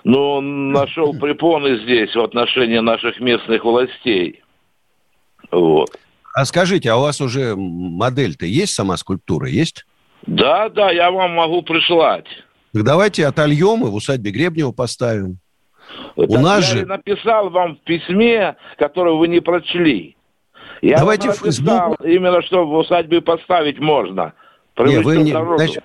но 0.05 0.41
нашел 0.41 1.13
препоны 1.21 1.79
здесь 1.83 2.15
в 2.15 2.21
отношении 2.21 2.79
наших 2.79 3.21
местных 3.21 3.65
властей. 3.65 4.43
Вот. 5.51 5.91
А 6.35 6.45
скажите, 6.45 6.91
а 6.91 6.97
у 6.97 7.03
вас 7.03 7.21
уже 7.21 7.55
модель-то 7.57 8.47
есть, 8.47 8.75
сама 8.75 8.97
скульптура 8.97 9.49
есть? 9.49 9.87
Да, 10.27 10.69
да, 10.69 10.91
я 10.91 11.11
вам 11.11 11.33
могу 11.33 11.63
прислать. 11.63 12.27
Так 12.73 12.85
давайте 12.85 13.27
отольем 13.27 13.87
и 13.87 13.91
в 13.91 13.95
усадьбе 13.95 14.31
Гребнева 14.31 14.73
поставим. 14.73 15.39
Так 16.17 16.29
у 16.29 16.39
нас 16.39 16.69
я 16.75 16.81
же... 16.81 16.87
написал 16.87 17.51
вам 17.51 17.77
в 17.77 17.81
письме, 17.81 18.57
которое 18.79 19.15
вы 19.15 19.29
не 19.29 19.41
прочли. 19.41 20.17
Я 20.83 20.99
давайте 20.99 21.33
Facebook... 21.33 21.97
именно 22.05 22.43
что 22.43 22.67
в 22.67 22.75
усадьбе 22.75 23.21
поставить 23.21 23.79
можно. 23.79 24.35
Не, 24.79 25.01
вы, 25.01 25.17
не, 25.19 25.33
значит, 25.33 25.85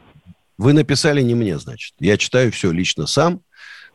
вы 0.57 0.73
написали 0.73 1.21
не 1.21 1.33
мне, 1.33 1.57
значит. 1.57 1.93
Я 1.99 2.17
читаю 2.17 2.51
все 2.51 2.71
лично 2.71 3.07
сам. 3.07 3.41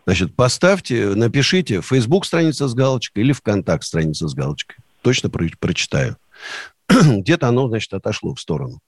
Значит, 0.06 0.34
поставьте, 0.36 1.14
напишите 1.14 1.80
Facebook 1.82 2.24
страница 2.24 2.68
с 2.68 2.74
галочкой 2.74 3.24
или 3.24 3.32
ВКонтакт 3.32 3.84
страница 3.84 4.28
с 4.28 4.34
галочкой. 4.34 4.76
Точно 5.02 5.30
про- 5.30 5.50
прочитаю. 5.58 6.16
Где-то 6.88 7.48
оно, 7.48 7.68
значит, 7.68 7.92
отошло 7.92 8.34
в 8.34 8.40
сторону. 8.40 8.80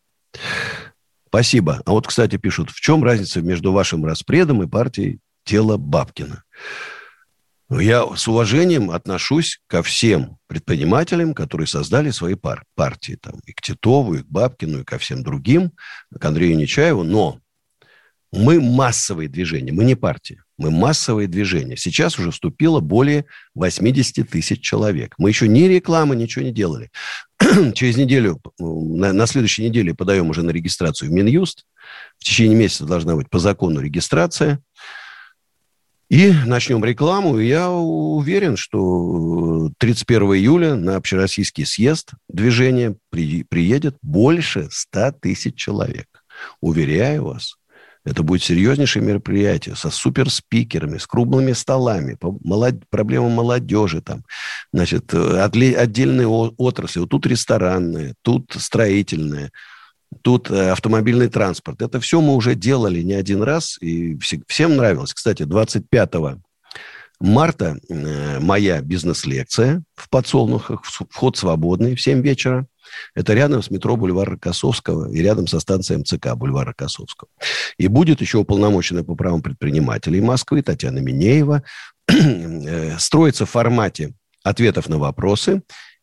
Спасибо. 1.28 1.82
А 1.84 1.90
вот, 1.90 2.06
кстати, 2.06 2.36
пишут, 2.36 2.70
в 2.70 2.80
чем 2.80 3.04
разница 3.04 3.42
между 3.42 3.72
вашим 3.72 4.04
распредом 4.04 4.62
и 4.62 4.66
партией 4.66 5.18
Тела 5.44 5.76
Бабкина? 5.76 6.44
Я 7.70 8.16
с 8.16 8.26
уважением 8.26 8.90
отношусь 8.90 9.60
ко 9.66 9.82
всем 9.82 10.38
предпринимателям, 10.46 11.34
которые 11.34 11.66
создали 11.66 12.10
свои 12.10 12.34
пар- 12.34 12.64
партии. 12.74 13.18
Там, 13.20 13.40
и 13.44 13.52
к 13.52 13.60
Титову, 13.60 14.14
и 14.14 14.22
к 14.22 14.26
Бабкину, 14.26 14.80
и 14.80 14.84
ко 14.84 14.96
всем 14.96 15.22
другим, 15.22 15.72
к 16.18 16.24
Андрею 16.24 16.56
Нечаеву. 16.56 17.04
Но 17.04 17.40
мы 18.32 18.60
массовые 18.60 19.28
движения, 19.28 19.72
мы 19.72 19.84
не 19.84 19.96
партия. 19.96 20.44
Мы 20.56 20.70
массовые 20.70 21.28
движения. 21.28 21.76
Сейчас 21.76 22.18
уже 22.18 22.30
вступило 22.30 22.80
более 22.80 23.26
80 23.54 24.28
тысяч 24.28 24.60
человек. 24.60 25.14
Мы 25.18 25.28
еще 25.28 25.46
ни 25.46 25.64
рекламы, 25.64 26.16
ничего 26.16 26.44
не 26.44 26.52
делали. 26.52 26.90
Через 27.74 27.96
неделю, 27.96 28.40
на, 28.58 29.12
на 29.12 29.26
следующей 29.26 29.62
неделе 29.68 29.94
подаем 29.94 30.30
уже 30.30 30.42
на 30.42 30.50
регистрацию 30.50 31.10
в 31.10 31.12
Минюст. 31.12 31.64
В 32.18 32.24
течение 32.24 32.56
месяца 32.56 32.86
должна 32.86 33.14
быть 33.14 33.30
по 33.30 33.38
закону 33.38 33.80
регистрация. 33.80 34.60
И 36.08 36.32
начнем 36.46 36.82
рекламу. 36.84 37.38
Я 37.38 37.70
уверен, 37.70 38.56
что 38.56 39.70
31 39.76 40.22
июля 40.34 40.74
на 40.74 40.96
общероссийский 40.96 41.66
съезд 41.66 42.12
движения 42.28 42.96
при, 43.10 43.42
приедет 43.44 43.96
больше 44.00 44.68
100 44.70 45.12
тысяч 45.20 45.56
человек. 45.56 46.06
Уверяю 46.62 47.24
вас. 47.24 47.56
Это 48.04 48.22
будет 48.22 48.42
серьезнейшее 48.42 49.04
мероприятие 49.04 49.76
со 49.76 49.90
суперспикерами, 49.90 50.96
с 50.96 51.06
круглыми 51.06 51.52
столами, 51.52 52.16
молод... 52.22 52.88
проблемам 52.88 53.32
молодежи, 53.32 54.00
там, 54.00 54.24
значит, 54.72 55.12
отдельные 55.12 56.26
отрасли. 56.26 57.00
Вот 57.00 57.10
тут 57.10 57.26
ресторанные, 57.26 58.14
тут 58.22 58.54
строительные, 58.56 59.50
тут 60.22 60.50
э, 60.50 60.70
автомобильный 60.70 61.28
транспорт. 61.28 61.82
Это 61.82 62.00
все 62.00 62.20
мы 62.20 62.34
уже 62.34 62.54
делали 62.54 63.02
не 63.02 63.14
один 63.14 63.42
раз, 63.42 63.78
и 63.80 64.18
всем 64.46 64.76
нравилось. 64.76 65.14
Кстати, 65.14 65.44
25 65.44 66.14
марта 67.20 67.78
э, 67.88 68.38
моя 68.40 68.80
бизнес-лекция 68.80 69.82
в 69.94 70.08
подсолнухах, 70.08 70.84
вход 70.84 71.36
свободный 71.36 71.94
в 71.94 72.00
7 72.00 72.22
вечера. 72.22 72.66
Это 73.14 73.34
рядом 73.34 73.62
с 73.62 73.70
метро 73.70 73.96
Бульвара 73.96 74.36
Косовского 74.36 75.10
и 75.10 75.20
рядом 75.20 75.46
со 75.46 75.60
станцией 75.60 76.00
МЦК 76.00 76.34
Бульвара 76.34 76.72
Косовского. 76.72 77.28
И 77.76 77.86
будет 77.88 78.20
еще 78.20 78.38
уполномоченная 78.38 79.02
по 79.02 79.14
правам 79.14 79.42
предпринимателей 79.42 80.20
Москвы 80.20 80.62
Татьяна 80.62 80.98
Минеева. 80.98 81.62
Э, 82.10 82.98
строится 82.98 83.44
в 83.44 83.50
формате 83.50 84.14
ответов 84.42 84.88
на 84.88 84.98
вопросы. 84.98 85.62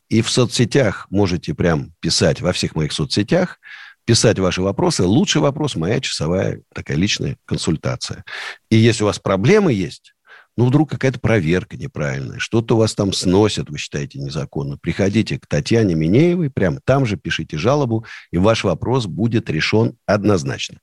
И 0.09 0.21
в 0.21 0.29
соцсетях 0.29 1.07
можете 1.09 1.55
прям 1.55 1.93
писать, 1.99 2.41
во 2.41 2.53
всех 2.53 2.75
моих 2.75 2.91
соцсетях, 2.91 3.59
писать 4.05 4.39
ваши 4.39 4.61
вопросы. 4.61 5.03
Лучший 5.03 5.41
вопрос– 5.41 5.75
моя 5.77 5.99
часовая 5.99 6.61
такая 6.73 6.97
личная 6.97 7.37
консультация. 7.45 8.23
И 8.69 8.75
если 8.75 9.03
у 9.03 9.07
вас 9.07 9.19
проблемы 9.19 9.73
есть, 9.73 10.13
ну, 10.57 10.65
вдруг 10.65 10.89
какая-то 10.89 11.19
проверка 11.19 11.75
неправильная, 11.75 12.39
что-то 12.39 12.75
у 12.75 12.79
вас 12.79 12.95
там 12.95 13.11
сносят, 13.11 13.69
вы 13.69 13.77
считаете 13.77 14.19
незаконно. 14.19 14.77
Приходите 14.77 15.37
к 15.37 15.47
Татьяне 15.47 15.95
Минеевой, 15.95 16.49
прямо 16.49 16.79
там 16.85 17.05
же 17.05 17.17
пишите 17.17 17.57
жалобу, 17.57 18.05
и 18.31 18.37
ваш 18.37 18.63
вопрос 18.63 19.05
будет 19.05 19.49
решен 19.49 19.97
однозначно. 20.05 20.77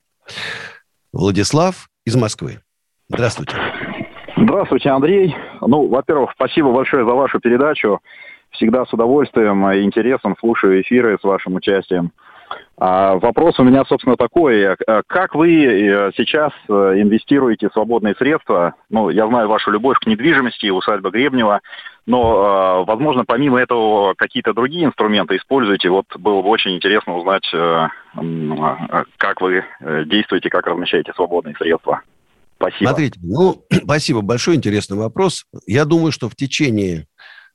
Владислав 1.12 1.88
из 2.04 2.16
Москвы. 2.16 2.60
Здравствуйте. 3.08 3.56
Здравствуйте, 4.36 4.90
Андрей. 4.90 5.34
Ну, 5.60 5.88
во-первых, 5.88 6.32
спасибо 6.34 6.72
большое 6.72 7.04
за 7.04 7.12
вашу 7.12 7.40
передачу. 7.40 8.00
Всегда 8.50 8.84
с 8.84 8.92
удовольствием 8.92 9.66
и 9.70 9.82
интересом 9.82 10.36
слушаю 10.38 10.80
эфиры 10.82 11.16
с 11.18 11.24
вашим 11.24 11.54
участием. 11.54 12.12
А 12.78 13.16
вопрос 13.16 13.58
у 13.58 13.64
меня, 13.64 13.84
собственно, 13.84 14.16
такой. 14.16 14.60
Э, 14.60 14.76
как 15.06 15.34
вы 15.34 15.64
э, 15.64 16.10
сейчас 16.16 16.52
э, 16.68 16.72
инвестируете 16.72 17.68
свободные 17.72 18.14
средства? 18.14 18.74
Ну, 18.88 19.10
я 19.10 19.26
знаю 19.28 19.48
вашу 19.48 19.70
любовь 19.70 19.98
к 19.98 20.06
недвижимости, 20.06 20.70
усадьба 20.70 21.10
Гребнева, 21.10 21.60
но, 22.06 22.84
возможно, 22.84 23.24
помимо 23.24 23.60
этого 23.60 24.14
какие-то 24.14 24.52
другие 24.52 24.86
инструменты 24.86 25.36
используете. 25.36 25.88
Вот 25.88 26.06
было 26.18 26.42
бы 26.42 26.48
очень 26.48 26.74
интересно 26.74 27.16
узнать, 27.16 27.48
как 29.18 29.40
вы 29.40 29.64
действуете, 30.06 30.50
как 30.50 30.66
размещаете 30.66 31.12
свободные 31.14 31.54
средства. 31.54 32.02
Спасибо. 32.56 32.90
Смотрите, 32.90 33.20
ну, 33.22 33.64
спасибо, 33.84 34.20
большой 34.20 34.56
интересный 34.56 34.96
вопрос. 34.96 35.46
Я 35.66 35.84
думаю, 35.84 36.12
что 36.12 36.28
в 36.28 36.36
течение 36.36 37.06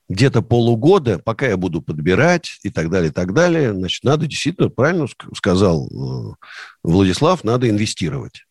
где-то 0.08 0.42
полугода, 0.42 1.18
пока 1.18 1.46
я 1.46 1.56
буду 1.56 1.82
подбирать 1.82 2.58
и 2.62 2.70
так 2.70 2.90
далее, 2.90 3.10
и 3.10 3.12
так 3.12 3.34
далее, 3.34 3.72
значит, 3.72 4.04
надо 4.04 4.26
действительно, 4.26 4.70
правильно 4.70 5.06
сказал 5.34 5.86
э, 5.86 6.34
Владислав, 6.82 7.44
надо 7.44 7.68
инвестировать. 7.68 8.46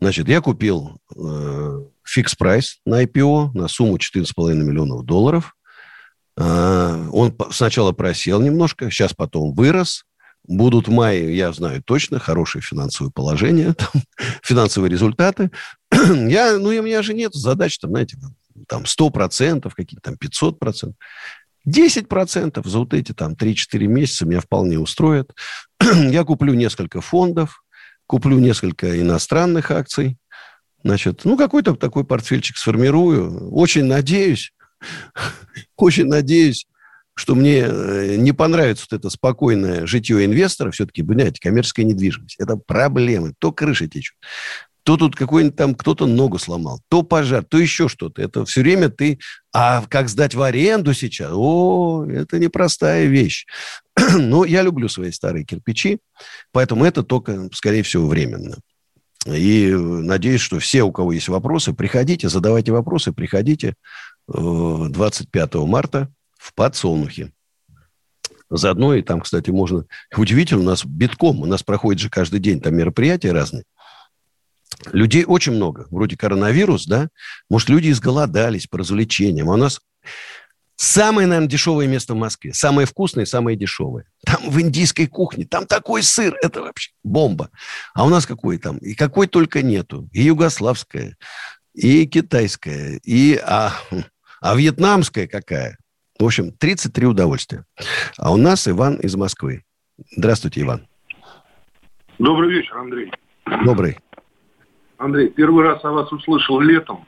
Значит, 0.00 0.28
я 0.28 0.40
купил 0.40 1.00
э, 1.14 1.80
Fix 2.04 2.31
Price 2.31 2.76
на 2.86 3.04
IPO 3.04 3.50
на 3.54 3.68
сумму 3.68 3.96
14,5 3.96 4.54
миллионов 4.54 5.04
долларов. 5.04 5.56
Э, 6.36 7.08
он 7.12 7.36
сначала 7.50 7.92
просел 7.92 8.40
немножко, 8.40 8.90
сейчас 8.90 9.12
потом 9.12 9.52
вырос. 9.54 10.04
Будут 10.46 10.88
в 10.88 10.90
мае, 10.90 11.34
я 11.34 11.52
знаю 11.52 11.82
точно, 11.82 12.18
хорошее 12.18 12.60
финансовое 12.60 13.10
положение, 13.10 13.72
там, 13.78 14.02
финансовые 14.42 14.90
результаты. 14.90 15.50
я, 15.92 16.58
ну, 16.58 16.70
и 16.70 16.78
у 16.78 16.82
меня 16.82 17.02
же 17.02 17.14
нет 17.14 17.32
задач, 17.32 17.78
там, 17.78 17.90
знаете, 17.90 18.18
там 18.68 18.84
100%, 18.84 19.70
какие-то 19.74 20.02
там 20.02 20.14
500%. 20.14 20.94
10% 21.66 22.68
за 22.68 22.78
вот 22.78 22.94
эти 22.94 23.12
там 23.12 23.32
3-4 23.32 23.86
месяца 23.86 24.26
меня 24.26 24.40
вполне 24.40 24.78
устроит. 24.78 25.32
Я 25.80 26.24
куплю 26.24 26.54
несколько 26.54 27.00
фондов, 27.00 27.64
куплю 28.06 28.38
несколько 28.38 29.00
иностранных 29.00 29.70
акций. 29.70 30.18
Значит, 30.82 31.24
ну, 31.24 31.38
какой-то 31.38 31.74
такой 31.74 32.04
портфельчик 32.04 32.58
сформирую. 32.58 33.50
Очень 33.50 33.84
надеюсь, 33.84 34.52
очень 35.76 36.06
надеюсь, 36.06 36.66
что 37.14 37.34
мне 37.34 37.60
э, 37.60 38.16
не 38.16 38.32
понравится 38.32 38.86
вот 38.90 38.98
это 38.98 39.08
спокойное 39.08 39.86
житье 39.86 40.24
инвестора. 40.24 40.70
Все-таки, 40.72 41.02
понимаете, 41.02 41.40
коммерческая 41.40 41.86
недвижимость. 41.86 42.36
Это 42.38 42.56
проблемы. 42.56 43.32
То 43.38 43.52
крыша 43.52 43.88
течет, 43.88 44.16
то 44.84 44.98
тут 44.98 45.16
какой-нибудь 45.16 45.56
там 45.56 45.74
кто-то 45.74 46.06
ногу 46.06 46.38
сломал, 46.38 46.80
то 46.88 47.02
пожар, 47.02 47.42
то 47.42 47.58
еще 47.58 47.88
что-то. 47.88 48.22
Это 48.22 48.44
все 48.44 48.60
время 48.60 48.90
ты... 48.90 49.18
А 49.52 49.84
как 49.88 50.08
сдать 50.08 50.34
в 50.34 50.42
аренду 50.42 50.92
сейчас? 50.92 51.30
О, 51.32 52.04
это 52.06 52.38
непростая 52.38 53.06
вещь. 53.06 53.46
Но 54.14 54.44
я 54.44 54.62
люблю 54.62 54.88
свои 54.88 55.10
старые 55.10 55.44
кирпичи, 55.44 55.98
поэтому 56.52 56.84
это 56.84 57.02
только, 57.02 57.48
скорее 57.52 57.82
всего, 57.82 58.06
временно. 58.06 58.58
И 59.26 59.72
надеюсь, 59.72 60.42
что 60.42 60.58
все, 60.58 60.82
у 60.82 60.92
кого 60.92 61.12
есть 61.12 61.28
вопросы, 61.28 61.72
приходите, 61.72 62.28
задавайте 62.28 62.72
вопросы, 62.72 63.12
приходите 63.12 63.74
25 64.28 65.54
э, 65.54 65.58
марта 65.60 66.12
в 66.38 66.54
Подсолнухе. 66.54 67.32
Заодно 68.50 68.94
и 68.94 69.00
там, 69.00 69.22
кстати, 69.22 69.48
можно... 69.48 69.86
Удивительно, 70.14 70.60
у 70.60 70.64
нас 70.64 70.84
битком, 70.84 71.40
у 71.40 71.46
нас 71.46 71.62
проходит 71.62 72.02
же 72.02 72.10
каждый 72.10 72.40
день 72.40 72.60
там 72.60 72.76
мероприятия 72.76 73.32
разные. 73.32 73.64
Людей 74.92 75.24
очень 75.24 75.52
много. 75.52 75.86
Вроде 75.90 76.16
коронавирус, 76.16 76.86
да? 76.86 77.08
Может, 77.48 77.68
люди 77.68 77.90
изголодались 77.90 78.66
по 78.66 78.78
развлечениям. 78.78 79.50
А 79.50 79.54
у 79.54 79.56
нас 79.56 79.80
самое, 80.76 81.26
наверное, 81.26 81.48
дешевое 81.48 81.86
место 81.86 82.14
в 82.14 82.18
Москве. 82.18 82.52
Самое 82.52 82.86
вкусное, 82.86 83.24
самое 83.24 83.56
дешевое. 83.56 84.06
Там 84.24 84.50
в 84.50 84.60
индийской 84.60 85.06
кухне. 85.06 85.46
Там 85.46 85.66
такой 85.66 86.02
сыр. 86.02 86.36
Это 86.42 86.62
вообще 86.62 86.90
бомба. 87.02 87.50
А 87.94 88.04
у 88.04 88.08
нас 88.08 88.26
какой 88.26 88.58
там? 88.58 88.78
И 88.78 88.94
какой 88.94 89.26
только 89.26 89.62
нету. 89.62 90.08
И 90.12 90.22
югославская, 90.22 91.16
и 91.74 92.06
китайская, 92.06 93.00
и... 93.04 93.36
А, 93.36 93.72
а 94.40 94.54
вьетнамская 94.54 95.26
какая? 95.26 95.78
В 96.18 96.24
общем, 96.24 96.52
33 96.52 97.06
удовольствия. 97.06 97.64
А 98.18 98.32
у 98.32 98.36
нас 98.36 98.68
Иван 98.68 98.96
из 98.96 99.16
Москвы. 99.16 99.62
Здравствуйте, 100.16 100.60
Иван. 100.60 100.86
Добрый 102.18 102.52
вечер, 102.52 102.76
Андрей. 102.76 103.10
Добрый. 103.64 103.98
Андрей, 104.98 105.28
первый 105.30 105.64
раз 105.64 105.84
о 105.84 105.92
вас 105.92 106.10
услышал 106.12 106.60
летом 106.60 107.04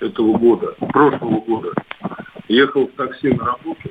этого 0.00 0.36
года, 0.38 0.74
прошлого 0.92 1.40
года. 1.40 1.72
Ехал 2.48 2.86
в 2.86 2.92
такси 2.92 3.32
на 3.32 3.44
работу. 3.44 3.90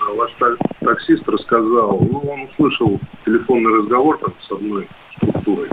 А 0.00 0.12
ваш 0.12 0.32
таксист 0.80 1.26
рассказал, 1.28 1.98
ну, 2.00 2.18
он 2.20 2.42
услышал 2.42 3.00
телефонный 3.24 3.78
разговор 3.78 4.18
там 4.18 4.34
с 4.40 4.52
одной 4.52 4.88
структурой. 5.16 5.70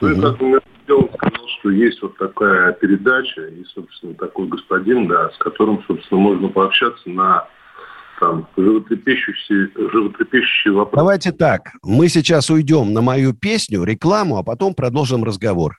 Ну, 0.00 0.08
и 0.10 0.20
как 0.20 0.40
мне 0.40 0.58
он 0.88 1.10
сказал, 1.12 1.48
что 1.58 1.70
есть 1.70 2.00
вот 2.00 2.16
такая 2.16 2.72
передача, 2.72 3.42
и, 3.46 3.64
собственно, 3.64 4.14
такой 4.14 4.46
господин, 4.46 5.08
да, 5.08 5.30
с 5.30 5.36
которым, 5.38 5.82
собственно, 5.86 6.20
можно 6.20 6.48
пообщаться 6.48 7.10
на 7.10 7.46
там 8.20 8.48
животрепещущие, 8.56 9.68
животрепещущие 9.74 10.74
вопросы. 10.74 10.96
Давайте 10.96 11.32
так. 11.32 11.70
Мы 11.82 12.08
сейчас 12.08 12.50
уйдем 12.50 12.92
на 12.92 13.00
мою 13.00 13.32
песню, 13.32 13.84
рекламу, 13.84 14.38
а 14.38 14.42
потом 14.42 14.74
продолжим 14.74 15.24
разговор. 15.24 15.78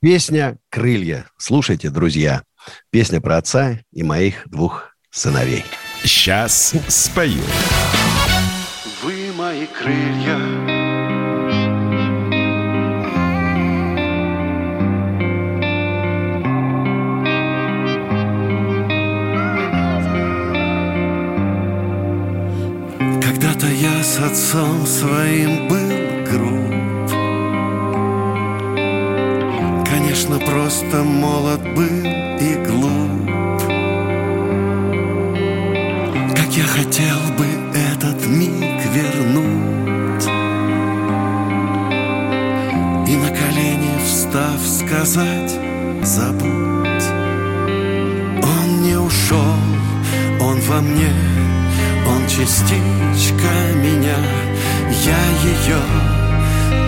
Песня 0.00 0.58
«Крылья». 0.70 1.26
Слушайте, 1.38 1.90
друзья. 1.90 2.42
Песня 2.90 3.20
про 3.20 3.38
отца 3.38 3.80
и 3.92 4.02
моих 4.02 4.48
двух 4.48 4.94
сыновей. 5.10 5.64
Сейчас 6.02 6.74
спою. 6.88 7.42
Вы 9.02 9.32
мои 9.36 9.66
крылья, 9.66 10.38
Когда-то 23.64 23.68
я 23.68 24.02
с 24.02 24.18
отцом 24.18 24.86
своим 24.86 25.68
был 25.68 25.88
груб. 26.30 26.70
Конечно, 29.88 30.38
просто 30.38 31.02
молод 31.02 31.62
был 31.74 32.04
и 32.40 32.56
глуп. 32.66 33.30
Как 36.36 36.50
я 36.54 36.64
хотел 36.64 37.16
бы 37.38 37.46
этот 37.74 38.26
миг 38.26 38.82
вернуть. 38.92 40.26
И 43.08 43.16
на 43.16 43.28
колени 43.28 43.98
встав 44.04 44.60
сказать 44.60 45.58
забудь. 46.02 47.08
Он 48.42 48.82
не 48.82 48.96
ушел, 48.96 49.56
он 50.40 50.60
во 50.60 50.80
мне 50.80 51.12
частичка 52.36 53.52
меня, 53.76 54.16
я 54.90 55.24
ее 55.44 55.80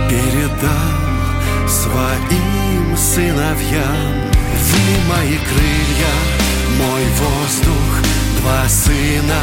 передал 0.08 1.68
своим 1.68 2.96
сыновьям. 2.96 4.30
Вы 4.68 5.08
мои 5.08 5.38
крылья, 5.38 6.14
мой 6.78 7.04
воздух, 7.20 7.92
два 8.40 8.68
сына. 8.68 9.40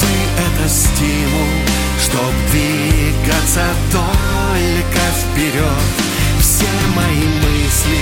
Вы 0.00 0.14
это 0.46 0.68
стимул, 0.68 1.52
чтоб 2.00 2.32
двигаться 2.50 3.66
только 3.92 5.02
вперед. 5.20 5.92
Все 6.40 6.68
мои 6.94 7.26
мысли 7.44 8.00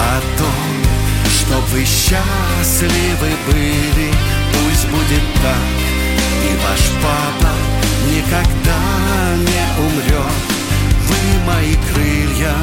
о 0.00 0.20
том, 0.38 0.82
чтоб 1.28 1.62
вы 1.72 1.84
счастливы 1.84 3.30
были, 3.46 4.31
пусть 4.52 4.86
будет 4.88 5.24
так 5.42 5.66
И 6.44 6.54
ваш 6.64 6.82
папа 7.02 7.52
никогда 8.10 8.80
не 9.38 9.64
умрет. 9.84 10.42
Вы 11.08 11.16
мои 11.46 11.74
крылья. 11.92 12.54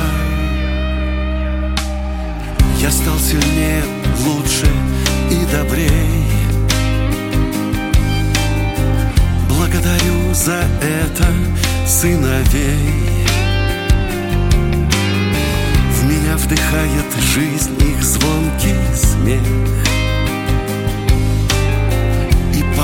Я 2.79 2.91
стал 2.91 3.19
сильнее, 3.19 3.83
лучше 4.25 4.67
и 5.29 5.45
добрей 5.53 6.29
Благодарю 9.49 10.33
за 10.33 10.63
это 10.81 11.27
сыновей. 11.85 13.27
В 15.91 16.05
меня 16.05 16.37
вдыхает 16.37 17.05
жизнь 17.33 17.75
их 17.81 18.01
звонкий 18.01 18.75
смех 18.95 19.88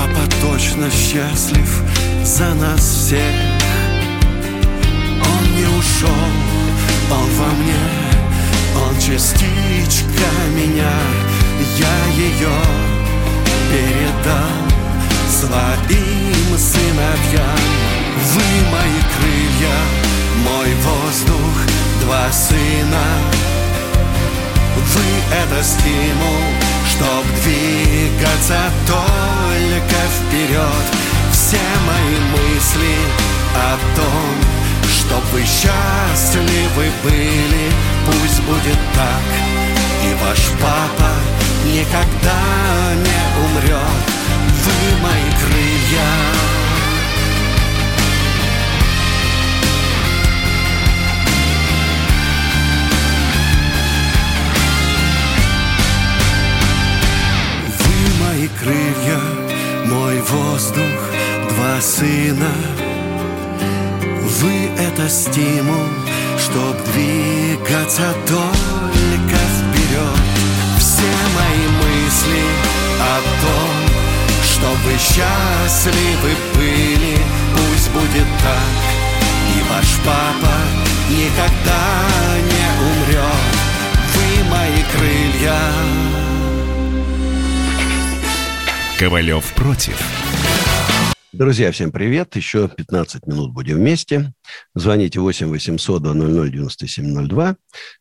Папа 0.06 0.28
точно 0.40 0.88
счастлив 0.90 1.82
за 2.24 2.54
нас 2.54 2.80
всех. 2.80 3.34
Он 5.20 5.56
не 5.56 5.64
ушел, 5.64 6.08
он 7.10 7.28
во 7.38 7.52
мне 7.54 7.74
Он 8.76 8.94
частичка 9.00 10.28
меня. 10.54 10.92
Я 11.78 12.14
ее 12.14 12.56
передал 13.70 14.66
своим 15.28 16.58
сыновьям. 16.58 17.60
Вы 18.32 18.42
мои 18.70 19.00
крылья, 19.16 19.78
мой 20.44 20.74
воздух, 20.84 21.54
два 22.02 22.30
сына. 22.30 23.06
Вы 24.76 25.36
это 25.36 25.62
стимул 25.64 26.55
Чтоб 26.96 27.24
двигаться 27.44 28.58
только 28.86 29.98
вперед. 30.16 30.86
Все 31.30 31.58
мои 31.86 32.16
мысли 32.32 32.96
о 33.54 33.76
том 33.94 34.34
Чтоб 34.98 35.22
вы 35.32 35.42
счастливы 35.42 36.90
были 37.04 37.70
Пусть 38.06 38.40
будет 38.44 38.78
так. 38.94 39.26
И 40.04 40.14
ваш 40.24 40.38
папа 40.58 41.12
никогда 41.66 42.94
не 42.94 43.44
умрет. 43.44 44.06
Вы 44.64 45.02
мои 45.02 45.30
крылья 45.42 46.35
стимул, 65.36 65.86
чтоб 66.38 66.74
двигаться 66.92 68.14
только 68.26 69.38
вперед. 69.56 70.22
Все 70.78 71.12
мои 71.36 71.66
мысли 71.76 72.42
о 72.98 73.20
том, 73.42 73.74
чтобы 74.44 74.96
счастливы 74.98 76.32
были, 76.54 77.18
пусть 77.52 77.90
будет 77.90 78.26
так. 78.42 78.76
И 79.54 79.62
ваш 79.70 79.86
папа 80.06 80.56
никогда 81.10 81.84
не 82.50 82.66
умрет. 82.88 83.56
Вы 84.14 84.44
мои 84.48 84.82
крылья. 84.94 85.60
Ковалев 88.98 89.44
против. 89.52 90.00
Друзья, 91.36 91.70
всем 91.70 91.92
привет. 91.92 92.34
Еще 92.34 92.66
15 92.66 93.26
минут 93.26 93.52
будем 93.52 93.76
вместе. 93.76 94.32
Звоните 94.74 95.20
8 95.20 95.48
800 95.48 96.02
200 96.02 96.50
9702. 96.50 97.56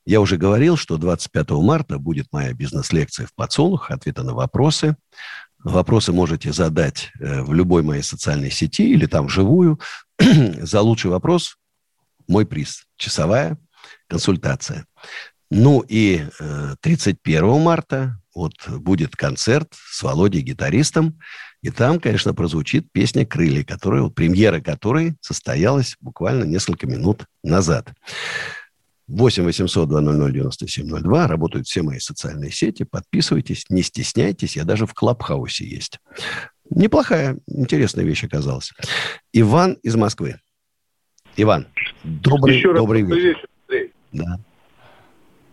Я 0.06 0.22
уже 0.22 0.38
говорил, 0.38 0.78
что 0.78 0.98
25 0.98 1.52
марта 1.52 1.98
будет 2.00 2.28
моя 2.32 2.54
бизнес-лекция 2.54 3.28
в 3.28 3.34
подсолнух, 3.34 3.92
ответы 3.92 4.24
на 4.24 4.34
вопросы. 4.34 4.96
Вопросы 5.64 6.12
можете 6.12 6.54
задать 6.54 7.12
э, 7.20 7.42
в 7.42 7.54
любой 7.54 7.82
моей 7.82 8.04
социальной 8.04 8.52
сети 8.52 8.88
или 8.88 9.08
там 9.08 9.28
вживую. 9.28 9.80
За 10.20 10.82
лучший 10.82 11.10
вопрос 11.10 11.58
мой 12.28 12.46
приз. 12.46 12.86
Часовая 12.98 13.58
консультация. 14.08 14.86
Ну 15.50 15.84
и 15.88 16.26
31 16.82 17.44
э, 17.44 17.60
марта 17.60 18.20
вот 18.36 18.54
будет 18.68 19.16
концерт 19.16 19.74
с 19.74 20.04
Володей 20.04 20.42
гитаристом, 20.42 21.20
и 21.66 21.72
там, 21.72 22.00
конечно, 22.00 22.32
прозвучит 22.36 22.92
песня 22.92 23.26
«Крылья», 23.26 23.64
которая, 23.64 24.04
вот, 24.04 24.14
премьера 24.14 24.62
которой 24.62 25.16
состоялась 25.20 25.98
буквально 26.00 26.44
несколько 26.44 26.86
минут 26.86 27.26
назад. 27.44 27.92
8 29.08 29.44
800 29.44 29.90
200 29.90 30.32
9702. 30.32 31.28
Работают 31.28 31.66
все 31.66 31.82
мои 31.82 31.98
социальные 31.98 32.52
сети. 32.52 32.84
Подписывайтесь, 32.84 33.66
не 33.70 33.82
стесняйтесь. 33.82 34.56
Я 34.56 34.64
даже 34.64 34.86
в 34.86 34.94
Клабхаусе 34.94 35.66
есть. 35.66 36.00
Неплохая, 36.70 37.40
интересная 37.48 38.06
вещь 38.06 38.24
оказалась. 38.24 38.72
Иван 39.34 39.74
из 39.82 39.96
Москвы. 39.96 40.36
Иван, 41.36 41.66
добрый, 42.04 42.58
Еще 42.58 42.76
добрый 42.76 43.02
раз 43.02 43.12
вечер. 43.12 43.48
вечер. 43.70 43.92
Да. 44.12 44.40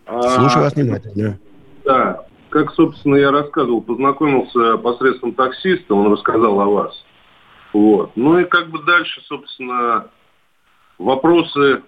А, 0.05 0.35
Слушаю 0.35 0.63
вас 0.63 0.75
внимательно. 0.75 1.39
Да, 1.83 2.23
как, 2.53 2.71
собственно, 2.75 3.15
я 3.15 3.31
рассказывал, 3.31 3.81
познакомился 3.81 4.77
посредством 4.77 5.33
таксиста, 5.33 5.95
он 5.95 6.11
рассказал 6.11 6.61
о 6.61 6.65
вас. 6.67 7.05
Вот. 7.73 8.11
Ну 8.15 8.37
и 8.37 8.45
как 8.45 8.69
бы 8.69 8.83
дальше, 8.83 9.21
собственно, 9.27 10.05
вопросы 10.99 11.81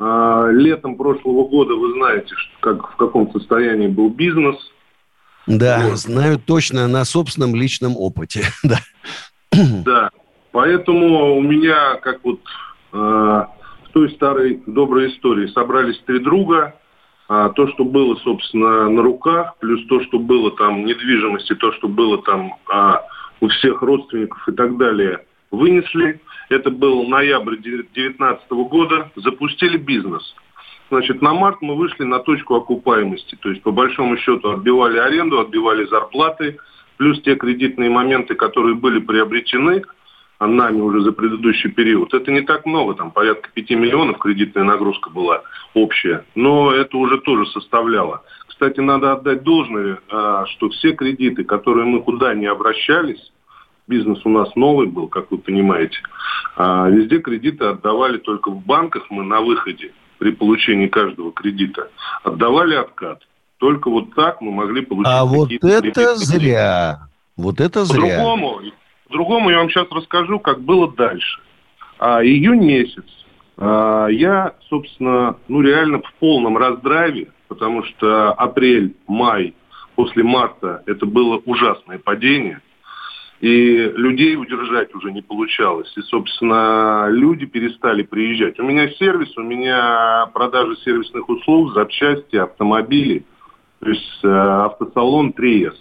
э, 0.00 0.48
летом 0.54 0.96
прошлого 0.96 1.46
года, 1.46 1.74
вы 1.74 1.92
знаете, 1.92 2.34
что, 2.34 2.52
как, 2.58 2.94
в 2.94 2.96
каком 2.96 3.30
состоянии 3.30 3.86
был 3.86 4.10
бизнес. 4.10 4.56
Да, 5.46 5.86
вот. 5.88 5.98
знаю 5.98 6.40
точно 6.40 6.88
на 6.88 7.04
собственном 7.04 7.54
личном 7.54 7.96
опыте. 7.96 8.42
да. 8.64 8.78
да, 9.52 10.10
поэтому 10.50 11.36
у 11.36 11.42
меня, 11.42 11.94
как 12.02 12.24
вот 12.24 12.40
э, 12.92 12.96
в 12.96 13.92
той 13.92 14.10
старой 14.16 14.64
доброй 14.66 15.12
истории, 15.12 15.46
собрались 15.46 16.00
три 16.06 16.18
друга– 16.18 16.74
а, 17.28 17.50
то, 17.50 17.68
что 17.68 17.84
было, 17.84 18.16
собственно, 18.16 18.88
на 18.88 19.02
руках, 19.02 19.54
плюс 19.60 19.86
то, 19.86 20.02
что 20.04 20.18
было 20.18 20.50
там 20.52 20.86
недвижимости, 20.86 21.54
то, 21.56 21.72
что 21.72 21.86
было 21.86 22.22
там 22.22 22.54
а, 22.72 23.02
у 23.40 23.48
всех 23.48 23.82
родственников 23.82 24.48
и 24.48 24.52
так 24.52 24.78
далее, 24.78 25.24
вынесли. 25.50 26.20
Это 26.48 26.70
был 26.70 27.06
ноябрь 27.06 27.56
2019 27.56 28.50
года, 28.50 29.10
запустили 29.16 29.76
бизнес. 29.76 30.34
Значит, 30.90 31.20
на 31.20 31.34
март 31.34 31.58
мы 31.60 31.76
вышли 31.76 32.04
на 32.04 32.18
точку 32.20 32.54
окупаемости. 32.54 33.36
То 33.42 33.50
есть, 33.50 33.62
по 33.62 33.72
большому 33.72 34.16
счету, 34.16 34.50
отбивали 34.50 34.96
аренду, 34.96 35.38
отбивали 35.38 35.84
зарплаты, 35.84 36.56
плюс 36.96 37.20
те 37.20 37.36
кредитные 37.36 37.90
моменты, 37.90 38.34
которые 38.36 38.74
были 38.74 39.00
приобретены 39.00 39.82
нами 40.46 40.80
уже 40.80 41.02
за 41.02 41.12
предыдущий 41.12 41.70
период. 41.70 42.14
Это 42.14 42.30
не 42.30 42.42
так 42.42 42.64
много, 42.64 42.94
там 42.94 43.10
порядка 43.10 43.50
5 43.52 43.70
миллионов 43.70 44.18
кредитная 44.18 44.64
нагрузка 44.64 45.10
была 45.10 45.42
общая, 45.74 46.24
но 46.34 46.72
это 46.72 46.96
уже 46.96 47.18
тоже 47.18 47.46
составляло. 47.46 48.22
Кстати, 48.46 48.80
надо 48.80 49.12
отдать 49.12 49.42
должное, 49.42 49.98
а, 50.10 50.46
что 50.46 50.68
все 50.70 50.92
кредиты, 50.92 51.44
которые 51.44 51.86
мы 51.86 52.02
куда 52.02 52.34
не 52.34 52.46
обращались, 52.46 53.32
бизнес 53.86 54.20
у 54.24 54.28
нас 54.28 54.54
новый 54.54 54.86
был, 54.86 55.08
как 55.08 55.30
вы 55.30 55.38
понимаете, 55.38 55.98
а, 56.56 56.88
везде 56.88 57.18
кредиты 57.18 57.64
отдавали 57.64 58.18
только 58.18 58.50
в 58.50 58.64
банках, 58.64 59.06
мы 59.10 59.24
на 59.24 59.40
выходе 59.40 59.92
при 60.18 60.32
получении 60.32 60.88
каждого 60.88 61.32
кредита 61.32 61.88
отдавали 62.22 62.74
откат. 62.74 63.22
Только 63.58 63.90
вот 63.90 64.14
так 64.14 64.40
мы 64.40 64.52
могли 64.52 64.84
получить 64.84 65.12
А 65.12 65.24
вот 65.24 65.50
это 65.52 65.80
кредиты. 65.80 66.16
зря. 66.16 67.08
Вот 67.36 67.60
это 67.60 67.84
зря. 67.84 68.00
По-другому, 68.00 68.60
по-другому 69.08 69.50
я 69.50 69.58
вам 69.58 69.70
сейчас 69.70 69.88
расскажу, 69.90 70.38
как 70.38 70.60
было 70.60 70.90
дальше. 70.90 71.40
А, 71.98 72.22
июнь 72.24 72.64
месяц. 72.64 73.04
А, 73.56 74.06
я, 74.08 74.54
собственно, 74.68 75.36
ну 75.48 75.60
реально 75.60 76.00
в 76.00 76.12
полном 76.20 76.56
раздраве, 76.56 77.28
потому 77.48 77.82
что 77.84 78.32
апрель, 78.32 78.94
май, 79.06 79.54
после 79.96 80.22
марта 80.22 80.82
это 80.86 81.06
было 81.06 81.42
ужасное 81.44 81.98
падение 81.98 82.60
и 83.40 83.92
людей 83.94 84.36
удержать 84.36 84.94
уже 84.94 85.12
не 85.12 85.22
получалось. 85.22 85.92
И, 85.96 86.00
собственно, 86.02 87.08
люди 87.08 87.46
перестали 87.46 88.02
приезжать. 88.02 88.58
У 88.58 88.64
меня 88.64 88.90
сервис, 88.92 89.36
у 89.36 89.42
меня 89.42 90.28
продажа 90.34 90.74
сервисных 90.84 91.28
услуг, 91.28 91.72
запчасти, 91.72 92.36
автомобили, 92.36 93.24
то 93.80 93.88
есть 93.88 94.24
э, 94.24 94.28
автосалон 94.28 95.32
3С. 95.38 95.76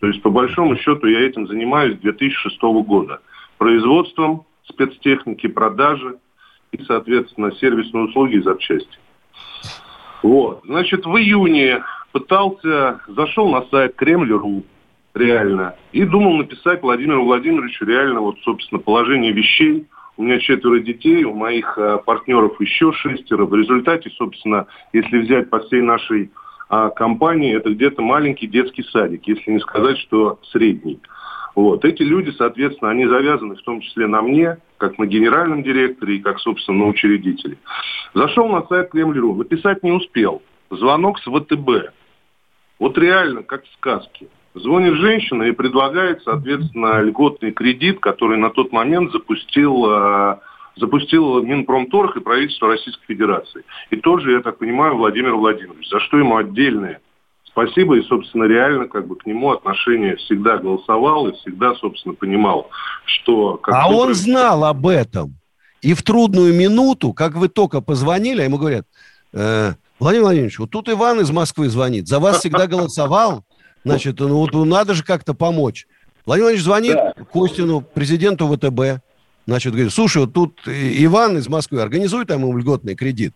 То 0.00 0.06
есть, 0.06 0.22
по 0.22 0.30
большому 0.30 0.76
счету, 0.76 1.06
я 1.06 1.20
этим 1.20 1.46
занимаюсь 1.46 1.96
с 1.96 2.00
2006 2.00 2.60
года. 2.86 3.20
Производством 3.58 4.44
спецтехники, 4.68 5.48
продажи 5.48 6.18
и, 6.72 6.82
соответственно, 6.84 7.52
сервисные 7.52 8.04
услуги 8.04 8.36
и 8.36 8.42
запчасти. 8.42 8.98
Вот. 10.22 10.62
Значит, 10.64 11.06
в 11.06 11.16
июне 11.16 11.82
пытался, 12.12 13.00
зашел 13.08 13.50
на 13.50 13.62
сайт 13.70 13.94
Кремль.ру, 13.96 14.64
реально. 15.14 15.76
И 15.92 16.04
думал 16.04 16.36
написать 16.36 16.82
Владимиру 16.82 17.24
Владимировичу 17.24 17.84
реально 17.84 18.20
вот, 18.20 18.38
собственно, 18.40 18.80
положение 18.80 19.32
вещей. 19.32 19.86
У 20.16 20.22
меня 20.22 20.40
четверо 20.40 20.80
детей, 20.80 21.24
у 21.24 21.32
моих 21.32 21.78
э, 21.78 21.98
партнеров 22.04 22.60
еще 22.60 22.92
шестеро. 22.92 23.46
В 23.46 23.54
результате, 23.54 24.10
собственно, 24.10 24.66
если 24.92 25.18
взять 25.18 25.48
по 25.48 25.60
всей 25.60 25.80
нашей 25.80 26.30
э, 26.70 26.90
компании, 26.96 27.56
это 27.56 27.70
где-то 27.70 28.02
маленький 28.02 28.46
детский 28.46 28.82
садик, 28.84 29.26
если 29.26 29.50
не 29.50 29.60
сказать, 29.60 29.98
что 29.98 30.38
средний. 30.50 31.00
Вот. 31.54 31.84
Эти 31.84 32.02
люди, 32.02 32.30
соответственно, 32.30 32.90
они 32.90 33.06
завязаны 33.06 33.56
в 33.56 33.62
том 33.62 33.80
числе 33.80 34.06
на 34.06 34.22
мне, 34.22 34.58
как 34.76 34.96
на 34.98 35.06
генеральном 35.06 35.62
директоре 35.64 36.16
и 36.16 36.20
как, 36.20 36.38
собственно, 36.38 36.78
на 36.78 36.86
учредителе. 36.86 37.58
Зашел 38.14 38.48
на 38.48 38.64
сайт 38.68 38.90
Кремль.ру, 38.90 39.34
написать 39.34 39.82
не 39.82 39.90
успел. 39.90 40.40
Звонок 40.70 41.18
с 41.18 41.24
ВТБ. 41.24 41.92
Вот 42.78 42.96
реально, 42.96 43.42
как 43.42 43.64
в 43.64 43.72
сказке. 43.72 44.28
Звонит 44.54 44.94
женщина 44.94 45.44
и 45.44 45.52
предлагает, 45.52 46.22
соответственно, 46.22 47.00
льготный 47.00 47.52
кредит, 47.52 48.00
который 48.00 48.38
на 48.38 48.50
тот 48.50 48.72
момент 48.72 49.12
запустил, 49.12 49.84
э, 49.90 50.36
запустил 50.78 51.42
Минпромторг 51.42 52.16
и 52.16 52.20
правительство 52.20 52.68
Российской 52.68 53.06
Федерации. 53.06 53.64
И 53.90 53.96
тоже, 53.96 54.32
я 54.32 54.40
так 54.40 54.58
понимаю, 54.58 54.96
Владимир 54.96 55.34
Владимирович, 55.34 55.88
за 55.88 56.00
что 56.00 56.18
ему 56.18 56.36
отдельное 56.36 57.00
спасибо. 57.44 57.98
И, 57.98 58.02
собственно, 58.02 58.44
реально 58.44 58.86
как 58.86 59.06
бы 59.06 59.16
к 59.16 59.26
нему 59.26 59.50
отношение 59.50 60.16
всегда 60.16 60.58
голосовал 60.58 61.28
и 61.28 61.32
всегда, 61.36 61.74
собственно, 61.74 62.14
понимал, 62.14 62.70
что... 63.04 63.56
Как 63.56 63.74
а 63.74 63.88
он 63.90 64.14
знал 64.14 64.64
об 64.64 64.86
этом. 64.86 65.34
И 65.82 65.94
в 65.94 66.02
трудную 66.02 66.54
минуту, 66.54 67.12
как 67.12 67.34
вы 67.34 67.48
только 67.48 67.80
позвонили, 67.80 68.42
а 68.42 68.44
ему 68.44 68.58
говорят, 68.58 68.86
э, 69.32 69.72
Владимир 69.98 70.24
Владимирович, 70.24 70.58
вот 70.58 70.70
тут 70.70 70.88
Иван 70.88 71.20
из 71.20 71.30
Москвы 71.30 71.68
звонит, 71.68 72.06
за 72.06 72.18
вас 72.20 72.38
всегда 72.38 72.66
голосовал, 72.66 73.44
Значит, 73.84 74.20
ну 74.20 74.38
вот 74.38 74.52
надо 74.52 74.94
же 74.94 75.02
как-то 75.02 75.34
помочь. 75.34 75.86
Владимир 76.26 76.50
Владимирович 76.50 76.64
звонит 76.64 76.94
да. 76.94 77.14
Костину, 77.32 77.80
президенту 77.80 78.46
ВТБ. 78.48 79.02
Значит, 79.48 79.72
говорит, 79.72 79.92
слушай, 79.92 80.18
вот 80.18 80.34
тут 80.34 80.60
Иван 80.66 81.38
из 81.38 81.48
Москвы, 81.48 81.80
организуй 81.80 82.26
там 82.26 82.42
ему 82.42 82.58
льготный 82.58 82.94
кредит. 82.94 83.32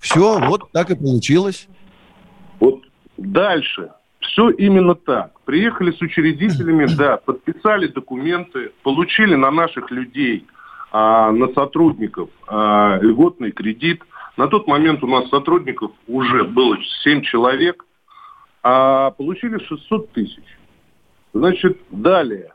Все, 0.00 0.40
вот 0.40 0.72
так 0.72 0.90
и 0.90 0.96
получилось. 0.96 1.68
Вот 2.58 2.82
дальше. 3.16 3.92
Все 4.18 4.50
именно 4.50 4.96
так. 4.96 5.38
Приехали 5.44 5.92
с 5.92 6.00
учредителями, 6.00 6.86
да, 6.96 7.18
подписали 7.18 7.86
документы, 7.86 8.72
получили 8.82 9.36
на 9.36 9.52
наших 9.52 9.92
людей, 9.92 10.44
а, 10.90 11.30
на 11.30 11.46
сотрудников 11.54 12.30
а, 12.48 12.98
льготный 13.00 13.52
кредит. 13.52 14.02
На 14.36 14.48
тот 14.48 14.66
момент 14.66 15.04
у 15.04 15.06
нас 15.06 15.28
сотрудников 15.28 15.92
уже 16.08 16.42
было 16.42 16.76
7 17.04 17.22
человек– 17.22 17.86
а 18.64 19.10
получили 19.10 19.58
600 19.58 20.10
тысяч. 20.12 20.58
Значит, 21.34 21.78
далее. 21.90 22.53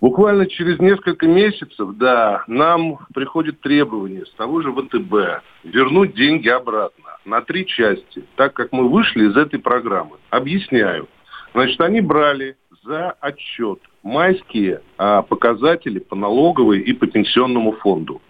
Буквально 0.00 0.46
через 0.46 0.78
несколько 0.78 1.26
месяцев, 1.26 1.90
да, 1.96 2.42
нам 2.46 2.98
приходит 3.12 3.60
требование 3.60 4.24
с 4.24 4.30
того 4.32 4.62
же 4.62 4.72
ВТБ 4.72 5.42
вернуть 5.64 6.14
деньги 6.14 6.48
обратно 6.48 7.18
на 7.26 7.42
три 7.42 7.66
части, 7.66 8.24
так 8.36 8.54
как 8.54 8.72
мы 8.72 8.88
вышли 8.88 9.28
из 9.28 9.36
этой 9.36 9.58
программы. 9.60 10.16
Объясняю. 10.30 11.06
Значит, 11.52 11.80
они 11.82 12.00
брали 12.00 12.56
за 12.82 13.10
отчет 13.20 13.80
майские 14.02 14.80
а, 14.96 15.20
показатели 15.20 15.98
по 15.98 16.16
налоговой 16.16 16.80
и 16.80 16.94
по 16.94 17.06
пенсионному 17.06 17.72
фонду. 17.72 18.22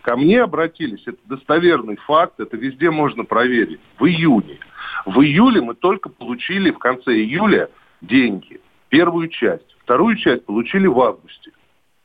Ко 0.00 0.16
мне 0.16 0.40
обратились, 0.40 1.02
это 1.06 1.18
достоверный 1.26 1.96
факт, 1.96 2.40
это 2.40 2.56
везде 2.56 2.90
можно 2.90 3.24
проверить, 3.24 3.80
в 3.98 4.06
июне. 4.06 4.58
В 5.04 5.20
июле 5.20 5.60
мы 5.60 5.74
только 5.74 6.08
получили 6.08 6.70
в 6.70 6.78
конце 6.78 7.12
июля 7.12 7.68
деньги, 8.00 8.60
первую 8.88 9.28
часть. 9.28 9.71
Вторую 9.84 10.16
часть 10.16 10.44
получили 10.46 10.86
в 10.86 11.00
августе. 11.00 11.50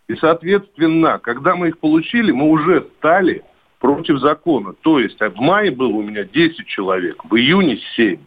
И, 0.07 0.15
соответственно, 0.15 1.19
когда 1.19 1.55
мы 1.55 1.69
их 1.69 1.79
получили, 1.79 2.31
мы 2.31 2.49
уже 2.49 2.87
стали 2.97 3.43
против 3.79 4.19
закона. 4.19 4.73
То 4.81 4.99
есть 4.99 5.19
в 5.19 5.35
мае 5.39 5.71
было 5.71 5.89
у 5.89 6.01
меня 6.01 6.23
10 6.23 6.65
человек, 6.65 7.23
в 7.25 7.35
июне 7.35 7.77
7. 7.95 8.19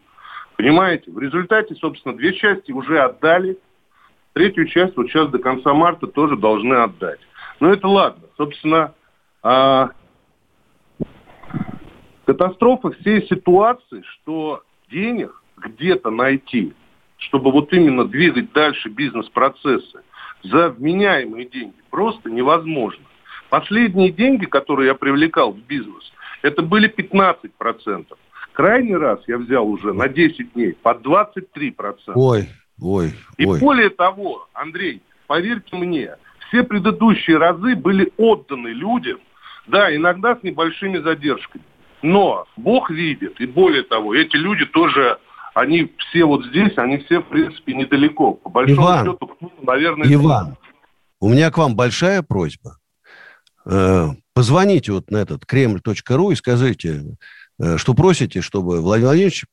Понимаете? 0.57 1.11
В 1.11 1.19
результате, 1.19 1.75
собственно, 1.75 2.17
две 2.17 2.35
части 2.35 2.71
уже 2.71 3.01
отдали. 3.01 3.59
Третью 4.35 4.67
часть 4.67 4.97
вот 4.97 5.09
сейчас 5.09 5.29
до 5.31 5.39
конца 5.39 5.73
марта 5.75 6.07
тоже 6.07 6.37
должны 6.37 6.75
отдать. 6.75 7.19
Но 7.59 7.73
это 7.73 7.89
ладно. 7.89 8.23
Собственно, 8.37 8.95
а, 9.43 9.91
катастрофа 12.27 12.91
всей 12.93 13.27
ситуации, 13.27 14.03
что 14.03 14.63
денег 14.91 15.43
где-то 15.57 16.11
найти, 16.11 16.75
чтобы 17.21 17.53
вот 17.53 17.73
именно 17.73 18.05
двигать 18.05 18.53
дальше 18.53 18.89
бизнес-процессы 18.89 20.01
за 20.43 20.71
вменяемые 20.71 21.47
деньги 21.47 21.75
просто 21.91 22.31
невозможно. 22.31 23.05
Последние 23.51 24.11
деньги, 24.11 24.47
которые 24.47 24.89
я 24.89 24.95
привлекал 24.95 25.53
в 25.53 25.59
бизнес, 25.59 26.13
это 26.43 26.63
были 26.63 26.93
15%. 26.93 28.07
Крайний 28.53 28.97
раз 28.97 29.21
я 29.27 29.39
взял 29.39 29.69
уже 29.69 29.93
на 29.93 30.09
10 30.09 30.55
дней 30.55 30.73
по 30.73 30.95
23%. 30.95 31.95
Ой, 32.15 32.49
ой, 32.81 33.13
И 33.37 33.47
ой. 33.47 33.61
более 33.61 33.91
того, 33.91 34.49
Андрей, 34.53 35.03
поверьте 35.27 35.77
мне, 35.77 36.17
все 36.49 36.65
предыдущие 36.65 37.39
разы 37.39 37.77
были 37.77 38.13
отданы 38.17 38.69
людям, 38.69 39.21
да, 39.67 39.95
иногда 39.95 40.37
с 40.37 40.43
небольшими 40.43 40.99
задержками. 40.99 41.65
Но 42.03 42.47
Бог 42.57 42.91
видит, 42.91 43.41
и 43.41 43.47
более 43.47 43.83
того, 43.83 44.15
эти 44.15 44.37
люди 44.37 44.65
тоже, 44.67 45.19
они 45.55 45.93
все 45.99 46.25
вот 46.25 46.47
здесь, 46.47 46.77
они 46.77 46.99
все, 46.99 47.21
в 47.21 47.29
принципе, 47.29 47.75
недалеко. 47.75 48.35
По 48.35 48.51
большому 48.51 48.83
Иван, 48.83 49.07
счету, 49.07 49.31
наверное... 49.63 50.13
Иван, 50.13 50.57
у 51.21 51.29
меня 51.29 51.51
к 51.51 51.59
вам 51.59 51.77
большая 51.77 52.23
просьба. 52.23 52.79
Э, 53.67 54.09
позвоните 54.35 54.93
вот 54.93 55.11
на 55.11 55.19
этот 55.19 55.45
кремль.ру 55.47 56.31
и 56.31 56.35
скажите, 56.35 57.17
э, 57.59 57.77
что 57.77 57.95
просите, 57.95 58.41
чтобы 58.41 58.81
Владимир 58.81 59.09
Владимирович 59.09 59.45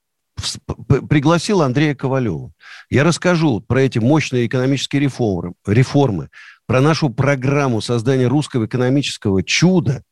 пригласил 1.10 1.62
Андрея 1.62 1.96
Ковалева. 1.96 2.52
Я 2.90 3.04
расскажу 3.04 3.60
про 3.60 3.82
эти 3.82 4.00
мощные 4.00 4.46
экономические 4.46 5.02
реформы, 5.02 5.54
реформы 5.66 6.30
про 6.68 6.82
нашу 6.82 7.10
программу 7.10 7.82
создания 7.82 8.28
русского 8.28 8.66
экономического 8.66 9.44
чуда. 9.44 10.04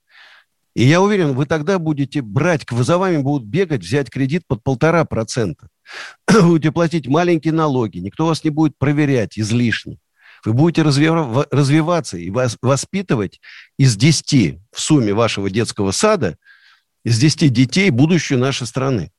И 0.76 0.84
я 0.84 1.02
уверен, 1.02 1.34
вы 1.34 1.46
тогда 1.46 1.80
будете 1.80 2.22
брать, 2.22 2.66
за 2.70 2.98
вами 2.98 3.18
будут 3.18 3.48
бегать, 3.48 3.82
взять 3.82 4.10
кредит 4.10 4.44
под 4.46 4.62
полтора 4.62 5.06
процента. 5.06 5.70
Будете 6.28 6.72
платить 6.72 7.08
маленькие 7.08 7.54
налоги, 7.54 8.00
никто 8.00 8.26
вас 8.26 8.44
не 8.44 8.50
будет 8.50 8.78
проверять 8.78 9.40
излишне. 9.40 10.00
Вы 10.44 10.54
будете 10.54 10.84
развиваться 10.84 12.18
и 12.18 12.30
воспитывать 12.30 13.40
из 13.80 13.96
10 13.96 14.60
в 14.72 14.80
сумме 14.80 15.14
вашего 15.14 15.50
детского 15.50 15.92
сада 15.92 16.38
из 17.04 17.18
10 17.20 17.52
детей 17.52 17.90
будущее 17.90 18.38
нашей 18.38 18.68
страны. 18.68 19.12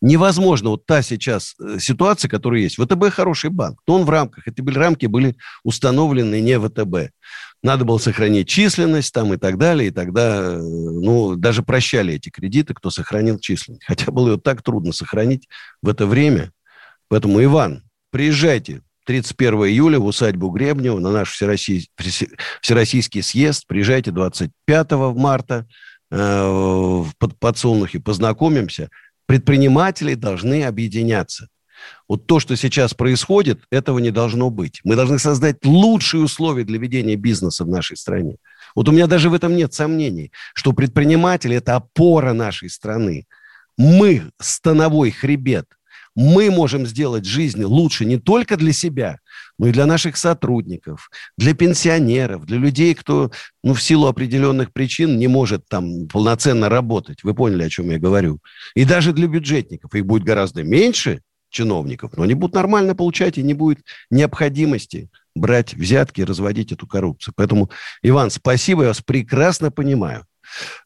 Невозможно, 0.00 0.70
вот 0.70 0.86
та 0.86 1.02
сейчас 1.02 1.56
э, 1.60 1.78
ситуация, 1.80 2.28
которая 2.28 2.60
есть. 2.60 2.76
ВТБ 2.76 3.10
хороший 3.10 3.50
банк, 3.50 3.80
но 3.86 3.96
он 3.96 4.04
в 4.04 4.10
рамках, 4.10 4.46
эти 4.46 4.60
были, 4.60 4.78
рамки 4.78 5.06
были 5.06 5.36
установлены 5.64 6.40
не 6.40 6.58
ВТБ. 6.58 7.12
Надо 7.64 7.84
было 7.84 7.98
сохранить 7.98 8.48
численность 8.48 9.12
там 9.12 9.34
и 9.34 9.36
так 9.36 9.58
далее, 9.58 9.88
и 9.88 9.90
тогда, 9.90 10.52
э, 10.52 10.56
ну, 10.56 11.34
даже 11.34 11.64
прощали 11.64 12.14
эти 12.14 12.28
кредиты, 12.28 12.74
кто 12.74 12.90
сохранил 12.90 13.40
численность. 13.40 13.84
Хотя 13.84 14.12
было 14.12 14.32
ее 14.32 14.38
так 14.38 14.62
трудно 14.62 14.92
сохранить 14.92 15.48
в 15.82 15.88
это 15.88 16.06
время. 16.06 16.52
Поэтому, 17.08 17.42
Иван, 17.42 17.82
приезжайте 18.12 18.82
31 19.04 19.64
июля 19.64 19.98
в 19.98 20.04
усадьбу 20.04 20.50
Гребнева 20.50 21.00
на 21.00 21.10
наш 21.10 21.32
всероссий... 21.32 21.90
всероссийский 22.60 23.22
съезд. 23.22 23.66
Приезжайте 23.66 24.12
25 24.12 24.92
марта 25.16 25.66
э, 26.12 26.16
в 26.16 27.10
Подсолнухе, 27.40 27.98
познакомимся– 27.98 28.90
Предприниматели 29.28 30.14
должны 30.14 30.64
объединяться. 30.64 31.48
Вот 32.08 32.26
то, 32.26 32.40
что 32.40 32.56
сейчас 32.56 32.94
происходит, 32.94 33.60
этого 33.70 33.98
не 33.98 34.10
должно 34.10 34.48
быть. 34.48 34.80
Мы 34.84 34.96
должны 34.96 35.18
создать 35.18 35.66
лучшие 35.66 36.22
условия 36.22 36.64
для 36.64 36.78
ведения 36.78 37.14
бизнеса 37.14 37.64
в 37.64 37.68
нашей 37.68 37.98
стране. 37.98 38.36
Вот 38.74 38.88
у 38.88 38.92
меня 38.92 39.06
даже 39.06 39.28
в 39.28 39.34
этом 39.34 39.54
нет 39.54 39.74
сомнений, 39.74 40.32
что 40.54 40.72
предприниматели– 40.72 41.56
это 41.58 41.76
опора 41.76 42.32
нашей 42.32 42.70
страны. 42.70 43.26
Мы– 43.76 44.30
становой 44.40 45.10
хребет. 45.10 45.66
Мы 46.20 46.50
можем 46.50 46.84
сделать 46.84 47.26
жизнь 47.26 47.62
лучше 47.62 48.04
не 48.04 48.16
только 48.16 48.56
для 48.56 48.72
себя, 48.72 49.20
но 49.56 49.68
и 49.68 49.70
для 49.70 49.86
наших 49.86 50.16
сотрудников, 50.16 51.10
для 51.36 51.54
пенсионеров, 51.54 52.44
для 52.44 52.58
людей, 52.58 52.92
кто 52.96 53.30
ну, 53.62 53.72
в 53.72 53.80
силу 53.80 54.08
определенных 54.08 54.72
причин 54.72 55.16
не 55.16 55.28
может 55.28 55.68
там 55.68 56.08
полноценно 56.08 56.68
работать. 56.68 57.22
Вы 57.22 57.34
поняли, 57.34 57.62
о 57.62 57.68
чем 57.68 57.90
я 57.90 58.00
говорю. 58.00 58.40
И 58.74 58.84
даже 58.84 59.12
для 59.12 59.28
бюджетников. 59.28 59.94
Их 59.94 60.06
будет 60.06 60.24
гораздо 60.24 60.64
меньше 60.64 61.22
чиновников, 61.50 62.16
но 62.16 62.24
они 62.24 62.34
будут 62.34 62.56
нормально 62.56 62.96
получать, 62.96 63.38
и 63.38 63.44
не 63.44 63.54
будет 63.54 63.78
необходимости 64.10 65.10
брать 65.36 65.74
взятки 65.74 66.22
и 66.22 66.24
разводить 66.24 66.72
эту 66.72 66.88
коррупцию. 66.88 67.32
Поэтому, 67.36 67.70
Иван, 68.02 68.30
спасибо, 68.30 68.82
я 68.82 68.88
вас 68.88 69.02
прекрасно 69.02 69.70
понимаю. 69.70 70.24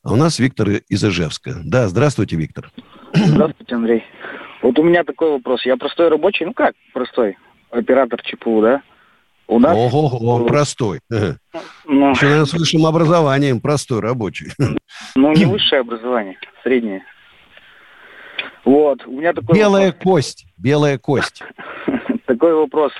А 0.02 0.12
у 0.12 0.16
нас 0.16 0.38
Виктор 0.38 0.68
из 0.68 1.02
Ижевска. 1.02 1.56
Да, 1.64 1.88
здравствуйте, 1.88 2.36
Виктор. 2.36 2.70
Здравствуйте, 3.14 3.76
Андрей. 3.76 4.02
Вот 4.62 4.78
у 4.78 4.82
меня 4.82 5.04
такой 5.04 5.30
вопрос. 5.32 5.66
Я 5.66 5.76
простой 5.76 6.08
рабочий, 6.08 6.44
ну 6.44 6.54
как 6.54 6.74
простой? 6.92 7.36
оператор 7.72 8.22
ЧПУ, 8.22 8.60
да? 8.60 8.82
У 9.48 9.58
нас... 9.58 9.76
Ого, 9.76 10.18
он 10.18 10.46
простой. 10.46 11.00
Ну, 11.84 12.10
Еще, 12.12 12.26
наверное, 12.26 12.46
с 12.46 12.54
высшим 12.54 12.86
образованием 12.86 13.60
простой 13.60 14.00
рабочий. 14.00 14.52
Ну, 15.16 15.32
не 15.32 15.44
высшее 15.44 15.80
образование, 15.80 16.38
среднее. 16.62 17.04
Вот, 18.64 19.04
у 19.06 19.18
меня 19.18 19.32
такой 19.32 19.58
Белая 19.58 19.86
вопрос. 19.88 20.02
кость, 20.04 20.46
белая 20.56 20.96
кость. 20.96 21.42
Такой 22.26 22.54
вопрос. 22.54 22.92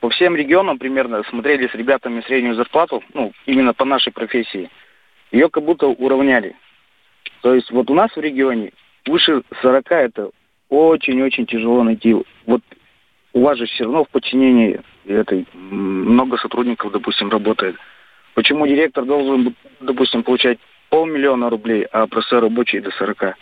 По 0.00 0.10
всем 0.10 0.34
регионам 0.34 0.78
примерно 0.78 1.22
смотрели 1.30 1.68
с 1.68 1.74
ребятами 1.74 2.20
среднюю 2.26 2.56
зарплату, 2.56 3.02
ну, 3.14 3.32
именно 3.46 3.72
по 3.72 3.84
нашей 3.84 4.12
профессии. 4.12 4.68
Ее 5.30 5.48
как 5.48 5.64
будто 5.64 5.86
уравняли. 5.86 6.56
То 7.42 7.54
есть 7.54 7.70
вот 7.70 7.88
у 7.90 7.94
нас 7.94 8.10
в 8.10 8.20
регионе 8.20 8.72
выше 9.06 9.42
40 9.62 9.92
это 9.92 10.30
очень-очень 10.68 11.46
тяжело 11.46 11.82
найти. 11.82 12.14
Вот 12.46 12.62
у 13.32 13.42
вас 13.42 13.58
же 13.58 13.66
все 13.66 13.84
равно 13.84 14.04
в 14.04 14.08
подчинении 14.08 14.80
этой 15.06 15.46
много 15.54 16.36
сотрудников, 16.38 16.92
допустим, 16.92 17.30
работает. 17.30 17.76
Почему 18.34 18.66
директор 18.66 19.04
должен, 19.04 19.54
допустим, 19.80 20.22
получать 20.22 20.58
полмиллиона 20.90 21.50
рублей, 21.50 21.84
а 21.84 22.06
простой 22.06 22.40
рабочий 22.40 22.80
до 22.80 22.90
40? 22.90 23.36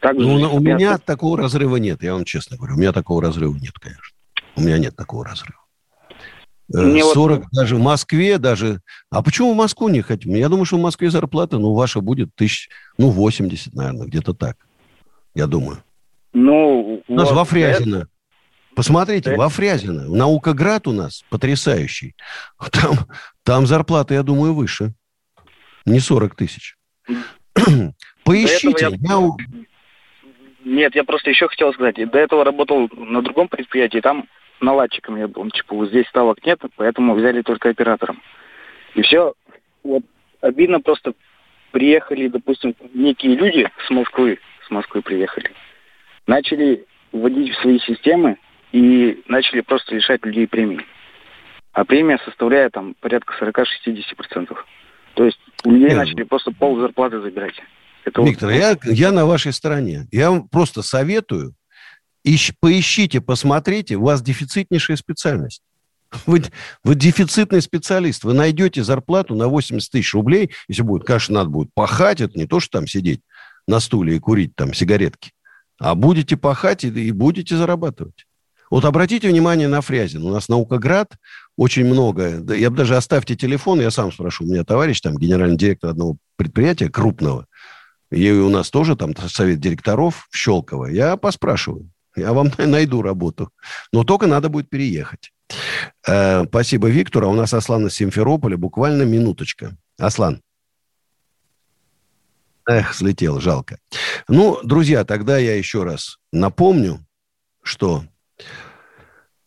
Также 0.00 0.26
ну, 0.26 0.54
у 0.54 0.60
меня 0.60 0.98
такого 0.98 1.36
разрыва 1.36 1.76
нет, 1.76 2.02
я 2.02 2.14
вам 2.14 2.24
честно 2.24 2.56
говорю. 2.56 2.74
У 2.74 2.78
меня 2.78 2.92
такого 2.92 3.22
разрыва 3.22 3.54
нет, 3.54 3.72
конечно. 3.78 4.16
У 4.56 4.62
меня 4.62 4.78
нет 4.78 4.96
такого 4.96 5.24
разрыва. 5.24 5.60
Э, 6.72 6.82
Мне 6.82 7.02
40 7.02 7.38
вот... 7.40 7.48
даже 7.52 7.76
в 7.76 7.80
Москве, 7.80 8.38
даже... 8.38 8.80
А 9.10 9.22
почему 9.22 9.52
в 9.52 9.56
Москву 9.56 9.88
не 9.88 10.00
хотим? 10.00 10.34
Я 10.34 10.48
думаю, 10.48 10.64
что 10.64 10.76
в 10.76 10.82
Москве 10.82 11.10
зарплата, 11.10 11.58
ну, 11.58 11.74
ваша 11.74 12.00
будет 12.00 12.34
тысяч, 12.34 12.68
ну, 12.96 13.10
80, 13.10 13.74
наверное, 13.74 14.06
где-то 14.06 14.32
так. 14.32 14.56
Я 15.34 15.46
думаю. 15.46 15.82
Ну, 16.32 17.02
у 17.06 17.14
нас 17.14 17.28
вот 17.28 17.36
во 17.36 17.44
Фрязино. 17.44 18.08
Посмотрите, 18.74 19.34
во 19.34 19.48
Фрязино, 19.48 20.08
Наукоград 20.08 20.86
у 20.86 20.92
нас 20.92 21.24
потрясающий. 21.28 22.14
Там, 22.70 22.94
там 23.44 23.66
зарплата, 23.66 24.14
я 24.14 24.22
думаю, 24.22 24.54
выше. 24.54 24.92
Не 25.86 25.98
40 25.98 26.34
тысяч. 26.36 26.76
Поищите. 28.24 28.88
Я... 28.90 28.96
Я... 29.00 29.30
Нет, 30.64 30.94
я 30.94 31.04
просто 31.04 31.30
еще 31.30 31.48
хотел 31.48 31.72
сказать. 31.72 31.96
До 32.10 32.18
этого 32.18 32.44
работал 32.44 32.88
на 32.92 33.22
другом 33.22 33.48
предприятии, 33.48 34.00
там 34.00 34.26
наладчиком 34.60 35.16
я 35.16 35.26
был. 35.26 35.50
Типа, 35.50 35.74
вот 35.74 35.88
здесь 35.88 36.06
ставок 36.08 36.44
нет, 36.44 36.60
поэтому 36.76 37.14
взяли 37.14 37.42
только 37.42 37.70
оператором. 37.70 38.22
И 38.94 39.02
все. 39.02 39.34
Вот 39.82 40.04
обидно 40.40 40.80
просто 40.80 41.14
приехали, 41.72 42.28
допустим, 42.28 42.74
некие 42.94 43.34
люди 43.34 43.68
с 43.86 43.90
Москвы, 43.90 44.38
с 44.66 44.70
Москвы 44.70 45.02
приехали, 45.02 45.50
начали 46.26 46.86
вводить 47.12 47.54
в 47.54 47.60
свои 47.62 47.78
системы 47.80 48.38
и 48.72 49.22
начали 49.26 49.60
просто 49.60 49.94
лишать 49.94 50.24
людей 50.24 50.46
премии. 50.46 50.80
А 51.72 51.84
премия 51.84 52.18
составляет 52.24 52.72
там 52.72 52.94
порядка 53.00 53.34
40-60%. 53.40 54.56
То 55.14 55.24
есть 55.24 55.38
у 55.64 55.70
людей 55.70 55.88
Нет. 55.88 55.96
начали 55.96 56.22
просто 56.24 56.50
пол 56.52 56.78
зарплаты 56.80 57.20
забирать. 57.20 57.54
Это 58.04 58.22
Виктор, 58.22 58.50
вот... 58.50 58.56
я, 58.56 58.76
я 58.84 59.12
на 59.12 59.26
вашей 59.26 59.52
стороне. 59.52 60.06
Я 60.10 60.30
вам 60.30 60.48
просто 60.48 60.82
советую, 60.82 61.54
ищ, 62.24 62.52
поищите, 62.60 63.20
посмотрите, 63.20 63.96
у 63.96 64.04
вас 64.04 64.22
дефицитнейшая 64.22 64.96
специальность. 64.96 65.62
Вы, 66.26 66.42
вы 66.82 66.96
дефицитный 66.96 67.62
специалист, 67.62 68.24
вы 68.24 68.34
найдете 68.34 68.82
зарплату 68.82 69.36
на 69.36 69.46
80 69.46 69.92
тысяч 69.92 70.12
рублей, 70.12 70.50
если 70.66 70.82
будет, 70.82 71.06
конечно, 71.06 71.36
надо 71.36 71.50
будет 71.50 71.72
пахать, 71.72 72.20
это 72.20 72.36
не 72.36 72.46
то, 72.46 72.58
что 72.58 72.78
там 72.78 72.88
сидеть 72.88 73.20
на 73.68 73.78
стуле 73.78 74.16
и 74.16 74.18
курить 74.18 74.56
там 74.56 74.74
сигаретки, 74.74 75.30
а 75.80 75.94
будете 75.94 76.36
пахать 76.36 76.84
и, 76.84 77.10
будете 77.10 77.56
зарабатывать. 77.56 78.26
Вот 78.70 78.84
обратите 78.84 79.28
внимание 79.28 79.66
на 79.66 79.80
Фрязин. 79.80 80.22
У 80.22 80.30
нас 80.30 80.48
Наукоград 80.48 81.16
очень 81.56 81.84
много. 81.86 82.44
Я 82.54 82.70
бы 82.70 82.76
даже 82.76 82.96
оставьте 82.96 83.34
телефон, 83.34 83.80
я 83.80 83.90
сам 83.90 84.12
спрошу. 84.12 84.44
У 84.44 84.46
меня 84.46 84.62
товарищ, 84.62 85.00
там, 85.00 85.16
генеральный 85.16 85.56
директор 85.56 85.90
одного 85.90 86.18
предприятия 86.36 86.88
крупного. 86.88 87.46
И 88.12 88.30
у 88.30 88.48
нас 88.50 88.70
тоже 88.70 88.94
там 88.94 89.16
совет 89.16 89.58
директоров 89.58 90.28
в 90.30 90.36
Щелково. 90.36 90.86
Я 90.86 91.16
поспрашиваю. 91.16 91.90
Я 92.14 92.32
вам 92.32 92.52
найду 92.58 93.02
работу. 93.02 93.50
Но 93.92 94.04
только 94.04 94.26
надо 94.26 94.50
будет 94.50 94.68
переехать. 94.68 95.32
Э, 96.06 96.44
спасибо, 96.46 96.88
Виктор. 96.88 97.24
А 97.24 97.28
у 97.28 97.34
нас 97.34 97.54
Аслан 97.54 97.86
из 97.86 97.94
Симферополя. 97.94 98.56
Буквально 98.56 99.02
минуточка. 99.02 99.76
Аслан. 99.98 100.42
Эх, 102.70 102.94
слетел, 102.94 103.40
жалко. 103.40 103.78
Ну, 104.28 104.60
друзья, 104.62 105.04
тогда 105.04 105.38
я 105.38 105.56
еще 105.56 105.82
раз 105.82 106.18
напомню, 106.30 107.04
что 107.64 108.04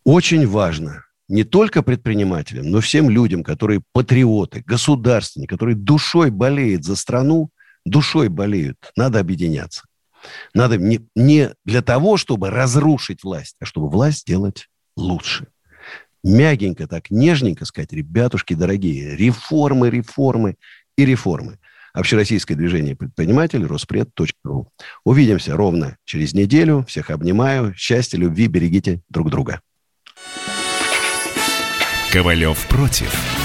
очень 0.04 0.46
важно 0.46 1.06
не 1.30 1.46
только 1.46 1.84
предпринимателям, 1.84 2.70
но 2.70 2.82
всем 2.82 3.10
людям, 3.10 3.42
которые 3.42 3.82
патриоты, 3.94 4.62
государственники, 4.66 5.48
которые 5.48 5.78
душой 5.78 6.32
болеют 6.32 6.84
за 6.84 6.98
страну, 6.98 7.50
душой 7.86 8.28
болеют, 8.28 8.92
надо 8.98 9.22
объединяться. 9.22 9.84
Надо 10.54 10.76
не, 10.76 11.00
не 11.16 11.52
для 11.64 11.82
того, 11.82 12.18
чтобы 12.18 12.50
разрушить 12.50 13.24
власть, 13.24 13.56
а 13.62 13.66
чтобы 13.66 13.90
власть 13.90 14.24
сделать 14.24 14.68
лучше. 14.98 15.48
Мягенько 16.26 16.88
так, 16.88 17.10
нежненько 17.10 17.64
сказать, 17.64 17.94
ребятушки 17.94 18.54
дорогие, 18.54 19.16
реформы, 19.16 19.90
реформы 19.90 20.58
и 20.98 21.06
реформы. 21.06 21.60
Общероссийское 21.94 22.58
движение 22.58 22.96
предпринимателей, 22.96 23.66
Роспред.ру. 23.66 24.68
Увидимся 25.04 25.56
ровно 25.56 25.98
через 26.06 26.34
неделю. 26.34 26.84
Всех 26.88 27.12
обнимаю. 27.12 27.74
Счастья, 27.76 28.18
любви, 28.18 28.48
берегите 28.48 29.02
друг 29.10 29.30
друга. 29.30 29.62
Ковалев 32.12 32.68
против. 32.68 33.43